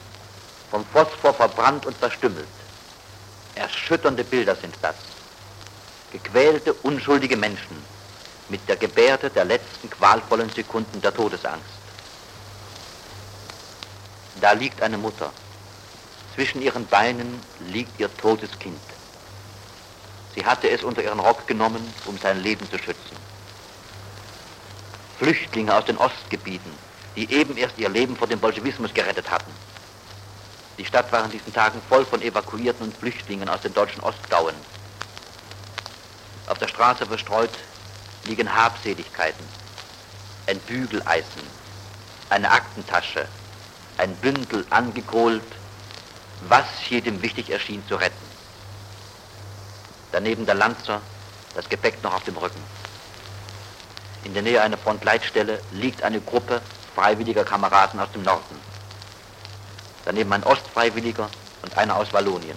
vom 0.70 0.85
Phosphor 0.87 1.35
verbrannt 1.35 1.85
und 1.85 1.96
verstümmelt. 1.96 2.46
Erschütternde 3.56 4.24
Bilder 4.24 4.54
sind 4.54 4.74
das. 4.80 4.94
Gequälte, 6.12 6.72
unschuldige 6.72 7.37
Menschen 7.37 7.85
mit 8.48 8.66
der 8.68 8.76
Gebärde 8.76 9.30
der 9.30 9.44
letzten 9.44 9.90
qualvollen 9.90 10.50
Sekunden 10.50 11.00
der 11.00 11.14
Todesangst. 11.14 11.64
Da 14.40 14.52
liegt 14.52 14.80
eine 14.83 14.96
Mutter. 14.96 15.33
Zwischen 16.35 16.62
ihren 16.62 16.87
Beinen 16.87 17.40
liegt 17.59 17.98
ihr 18.00 18.14
totes 18.16 18.56
Kind. 18.59 18.80
Sie 20.35 20.45
hatte 20.45 20.71
es 20.71 20.83
unter 20.83 21.03
ihren 21.03 21.21
Rock 21.21 21.47
genommen, 21.47 21.83
um 22.07 22.16
sein 22.19 22.43
Leben 22.43 22.69
zu 22.71 22.79
schützen. 22.79 23.16
Flüchtlinge 25.19 25.75
aus 25.75 25.85
den 25.85 25.99
Ostgebieten, 25.99 26.73
die 27.16 27.31
eben 27.33 27.57
erst 27.57 27.79
ihr 27.79 27.88
Leben 27.88 28.16
vor 28.16 28.29
dem 28.29 28.40
Bolschewismus 28.40 28.95
gerettet 28.95 29.31
hatten, 29.31 29.53
die 30.81 30.87
Stadt 30.87 31.12
war 31.12 31.27
in 31.27 31.31
diesen 31.31 31.53
Tagen 31.53 31.79
voll 31.90 32.07
von 32.07 32.23
Evakuierten 32.23 32.87
und 32.87 32.97
Flüchtlingen 32.97 33.51
aus 33.51 33.61
den 33.61 33.75
deutschen 33.75 34.01
Ostgauen. 34.01 34.55
Auf 36.47 36.57
der 36.57 36.69
Straße 36.69 37.05
verstreut 37.05 37.51
liegen 38.25 38.51
Habseligkeiten, 38.51 39.45
ein 40.47 40.59
Bügeleisen, 40.61 41.43
eine 42.31 42.51
Aktentasche, 42.51 43.29
ein 43.99 44.16
Bündel 44.16 44.64
angekohlt, 44.71 45.45
was 46.49 46.64
jedem 46.88 47.21
wichtig 47.21 47.51
erschien 47.51 47.87
zu 47.87 47.97
retten. 47.97 48.30
Daneben 50.12 50.46
der 50.46 50.55
Lanzer, 50.55 51.01
das 51.55 51.68
Gepäck 51.68 52.03
noch 52.03 52.14
auf 52.14 52.25
dem 52.25 52.37
Rücken. 52.37 52.62
In 54.25 54.35
der 54.35 54.42
Nähe 54.42 54.61
einer 54.61 54.77
Frontleitstelle 54.77 55.61
liegt 55.73 56.03
eine 56.03 56.20
Gruppe 56.20 56.61
freiwilliger 56.94 57.44
Kameraden 57.44 58.01
aus 58.01 58.11
dem 58.12 58.23
Norden 58.23 58.61
daneben 60.05 60.33
ein 60.33 60.44
Ostfreiwilliger 60.44 61.29
und 61.62 61.77
einer 61.79 61.96
aus 61.96 62.12
Wallonien. 62.12 62.57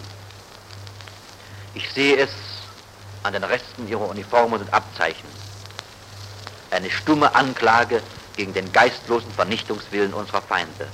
Ich 1.76 1.90
sehe 1.92 2.18
es 2.18 2.30
an 3.24 3.34
den 3.34 3.44
Resten 3.44 3.88
ihrer 3.88 4.10
Uniformen 4.10 4.62
und 4.62 4.74
Abzeichen. 4.74 5.28
Eine 6.72 6.90
stumme 6.90 7.34
Anklage 7.36 8.02
gegen 8.36 8.54
den 8.54 8.72
geistlosen 8.72 9.32
Vernichtungswillen 9.34 10.14
unserer 10.14 10.42
Feinde. 10.42 10.88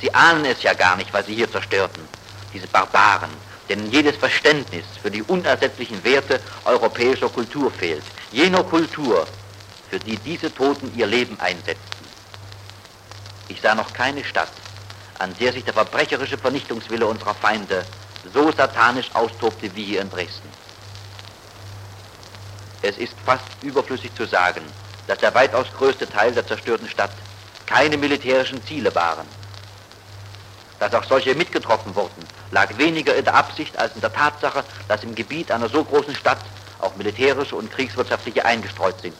Sie 0.00 0.12
ahnen 0.14 0.46
es 0.46 0.62
ja 0.62 0.72
gar 0.72 0.96
nicht, 0.96 1.12
was 1.12 1.26
sie 1.26 1.34
hier 1.34 1.50
zerstörten, 1.50 2.08
diese 2.54 2.66
Barbaren, 2.66 3.30
denen 3.70 3.90
jedes 3.90 4.16
Verständnis 4.16 4.84
für 5.00 5.10
die 5.10 5.22
unersetzlichen 5.22 6.02
Werte 6.02 6.40
europäischer 6.64 7.28
Kultur 7.28 7.70
fehlt, 7.70 8.02
jener 8.32 8.64
Kultur, 8.64 9.26
für 9.88 9.98
die 10.00 10.16
diese 10.18 10.52
Toten 10.52 10.92
ihr 10.96 11.06
Leben 11.06 11.38
einsetzten. 11.40 12.04
Ich 13.48 13.60
sah 13.60 13.74
noch 13.74 13.92
keine 13.92 14.24
Stadt, 14.24 14.52
an 15.18 15.34
der 15.38 15.52
sich 15.52 15.64
der 15.64 15.74
verbrecherische 15.74 16.36
Vernichtungswille 16.36 17.06
unserer 17.06 17.34
Feinde 17.34 17.84
so 18.34 18.50
satanisch 18.52 19.10
austobte 19.14 19.74
wie 19.74 19.84
hier 19.84 20.02
in 20.02 20.10
Dresden. 20.10 20.48
Es 22.82 22.98
ist 22.98 23.14
fast 23.24 23.44
überflüssig 23.62 24.14
zu 24.16 24.26
sagen, 24.26 24.62
dass 25.06 25.18
der 25.18 25.34
weitaus 25.34 25.66
größte 25.76 26.08
Teil 26.08 26.32
der 26.32 26.46
zerstörten 26.46 26.88
Stadt 26.88 27.12
keine 27.66 27.96
militärischen 27.96 28.64
Ziele 28.64 28.92
waren. 28.94 29.26
Dass 30.78 30.94
auch 30.94 31.04
solche 31.04 31.34
mitgetroffen 31.34 31.94
wurden, 31.94 32.24
lag 32.50 32.76
weniger 32.78 33.14
in 33.14 33.24
der 33.24 33.34
Absicht 33.34 33.76
als 33.78 33.94
in 33.94 34.00
der 34.00 34.12
Tatsache, 34.12 34.64
dass 34.88 35.02
im 35.04 35.14
Gebiet 35.14 35.50
einer 35.50 35.68
so 35.68 35.84
großen 35.84 36.14
Stadt 36.14 36.40
auch 36.80 36.94
militärische 36.96 37.56
und 37.56 37.70
kriegswirtschaftliche 37.70 38.44
eingestreut 38.44 39.00
sind. 39.00 39.14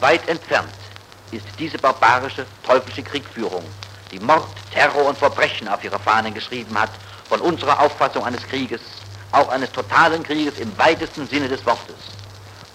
Weit 0.00 0.28
entfernt 0.28 0.72
ist 1.30 1.46
diese 1.58 1.78
barbarische, 1.78 2.46
teuflische 2.62 3.02
Kriegführung, 3.02 3.64
die 4.12 4.20
Mord, 4.20 4.46
Terror 4.72 5.06
und 5.06 5.18
Verbrechen 5.18 5.68
auf 5.68 5.82
ihre 5.82 5.98
Fahnen 5.98 6.34
geschrieben 6.34 6.78
hat, 6.78 6.90
von 7.28 7.40
unserer 7.40 7.80
Auffassung 7.80 8.24
eines 8.24 8.46
Krieges, 8.46 8.80
auch 9.32 9.48
eines 9.48 9.72
totalen 9.72 10.22
Krieges 10.22 10.58
im 10.58 10.76
weitesten 10.78 11.26
Sinne 11.26 11.48
des 11.48 11.64
Wortes. 11.64 11.96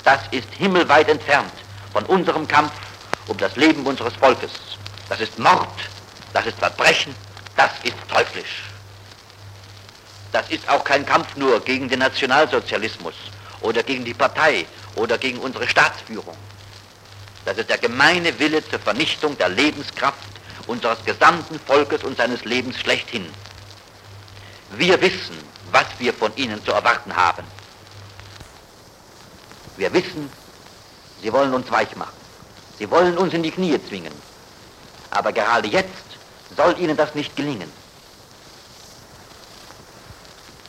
Das 0.03 0.19
ist 0.31 0.51
himmelweit 0.57 1.07
entfernt 1.07 1.51
von 1.93 2.03
unserem 2.05 2.47
Kampf 2.47 2.71
um 3.27 3.37
das 3.37 3.55
Leben 3.55 3.85
unseres 3.85 4.15
Volkes. 4.15 4.51
Das 5.07 5.19
ist 5.21 5.37
Mord, 5.37 5.69
das 6.33 6.47
ist 6.47 6.57
Verbrechen, 6.57 7.15
das 7.59 7.71
ist 7.83 7.97
teuflisch. 8.07 8.63
Das 10.31 10.49
ist 10.49 10.69
auch 10.69 10.81
kein 10.85 11.05
Kampf 11.05 11.35
nur 11.35 11.59
gegen 11.59 11.89
den 11.89 11.99
Nationalsozialismus 11.99 13.15
oder 13.59 13.83
gegen 13.83 14.05
die 14.05 14.13
Partei 14.13 14.65
oder 14.95 15.17
gegen 15.17 15.39
unsere 15.39 15.67
Staatsführung. 15.67 16.37
Das 17.43 17.57
ist 17.57 17.69
der 17.69 17.77
gemeine 17.77 18.39
Wille 18.39 18.65
zur 18.69 18.79
Vernichtung 18.79 19.37
der 19.37 19.49
Lebenskraft 19.49 20.29
unseres 20.67 21.03
gesamten 21.03 21.59
Volkes 21.59 22.05
und 22.05 22.15
seines 22.15 22.45
Lebens 22.45 22.79
schlechthin. 22.79 23.27
Wir 24.77 25.01
wissen, 25.01 25.37
was 25.73 25.87
wir 25.97 26.13
von 26.13 26.33
ihnen 26.37 26.63
zu 26.63 26.71
erwarten 26.71 27.13
haben. 27.13 27.43
Wir 29.75 29.91
wissen, 29.91 30.31
sie 31.21 31.33
wollen 31.33 31.53
uns 31.53 31.69
weich 31.69 31.93
machen. 31.97 32.15
Sie 32.77 32.89
wollen 32.89 33.17
uns 33.17 33.33
in 33.33 33.43
die 33.43 33.51
Knie 33.51 33.77
zwingen. 33.89 34.13
Aber 35.11 35.33
gerade 35.33 35.67
jetzt 35.67 36.08
soll 36.55 36.77
ihnen 36.79 36.97
das 36.97 37.15
nicht 37.15 37.35
gelingen. 37.35 37.71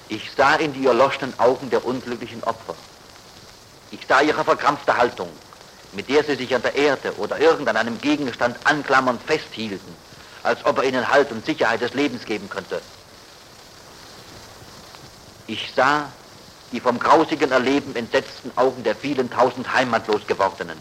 Ich 0.08 0.30
sah 0.36 0.56
in 0.56 0.72
die 0.72 0.86
erloschenen 0.86 1.38
Augen 1.38 1.70
der 1.70 1.84
unglücklichen 1.84 2.42
Opfer. 2.44 2.74
Ich 3.92 4.00
sah 4.08 4.20
ihre 4.20 4.44
verkrampfte 4.44 4.96
Haltung, 4.96 5.30
mit 5.92 6.08
der 6.08 6.24
sie 6.24 6.34
sich 6.34 6.54
an 6.54 6.62
der 6.62 6.74
Erde 6.74 7.14
oder 7.16 7.38
irgendeinem 7.38 8.00
Gegenstand 8.00 8.56
anklammernd 8.64 9.22
festhielten, 9.22 9.94
als 10.42 10.64
ob 10.64 10.78
er 10.78 10.84
ihnen 10.84 11.08
Halt 11.08 11.30
und 11.30 11.44
Sicherheit 11.46 11.80
des 11.80 11.94
Lebens 11.94 12.24
geben 12.24 12.48
könnte. 12.48 12.80
Ich 15.46 15.72
sah 15.74 16.10
die 16.72 16.80
vom 16.80 16.98
grausigen 16.98 17.50
Erleben 17.50 17.94
entsetzten 17.96 18.52
Augen 18.56 18.82
der 18.84 18.94
vielen 18.94 19.30
tausend 19.30 19.72
heimatlos 19.72 20.26
gewordenen. 20.26 20.78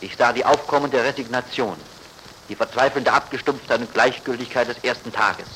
Ich 0.00 0.16
sah 0.16 0.32
die 0.32 0.44
aufkommende 0.44 1.02
Resignation, 1.02 1.76
die 2.52 2.56
verzweifelnde 2.56 3.10
Abgestumpftheit 3.10 3.80
und 3.80 3.94
Gleichgültigkeit 3.94 4.68
des 4.68 4.76
ersten 4.84 5.10
Tages 5.10 5.46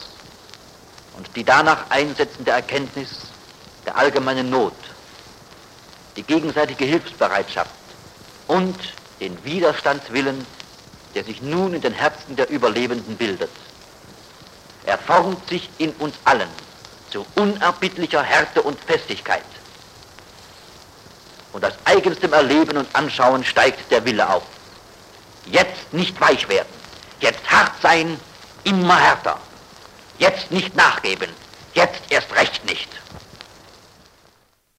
und 1.15 1.29
die 1.37 1.45
danach 1.45 1.91
einsetzende 1.91 2.53
Erkenntnis 2.53 3.11
der 3.85 3.99
allgemeinen 3.99 4.49
Not, 4.49 4.73
die 6.17 6.23
gegenseitige 6.23 6.87
Hilfsbereitschaft 6.87 7.71
und 8.47 8.79
den 9.21 9.37
Widerstandswillen, 9.45 10.47
der 11.15 11.25
sich 11.25 11.43
nun 11.43 11.75
in 11.75 11.83
den 11.83 11.93
Herzen 11.93 12.35
der 12.35 12.49
Überlebenden 12.49 13.19
bildet. 13.19 13.51
Er 14.87 14.97
formt 14.97 15.47
sich 15.51 15.69
in 15.77 15.91
uns 15.99 16.15
allen 16.25 16.49
zu 17.11 17.27
unerbittlicher 17.35 18.23
Härte 18.23 18.63
und 18.63 18.81
Festigkeit. 18.81 19.45
Und 21.53 21.63
aus 21.63 21.75
eigenstem 21.85 22.33
Erleben 22.33 22.79
und 22.79 22.89
Anschauen 22.95 23.45
steigt 23.45 23.91
der 23.91 24.03
Wille 24.07 24.27
auf. 24.27 24.45
Jetzt 25.45 25.93
nicht 25.93 26.19
weich 26.21 26.49
werden, 26.49 26.76
jetzt 27.21 27.49
hart 27.51 27.73
sein, 27.83 28.19
immer 28.65 28.99
härter. 28.99 29.39
Jetzt 30.19 30.51
nicht 30.51 30.75
nachgeben, 30.75 31.31
jetzt 31.75 32.01
erst 32.11 32.35
recht 32.35 32.65
nicht. 32.65 32.89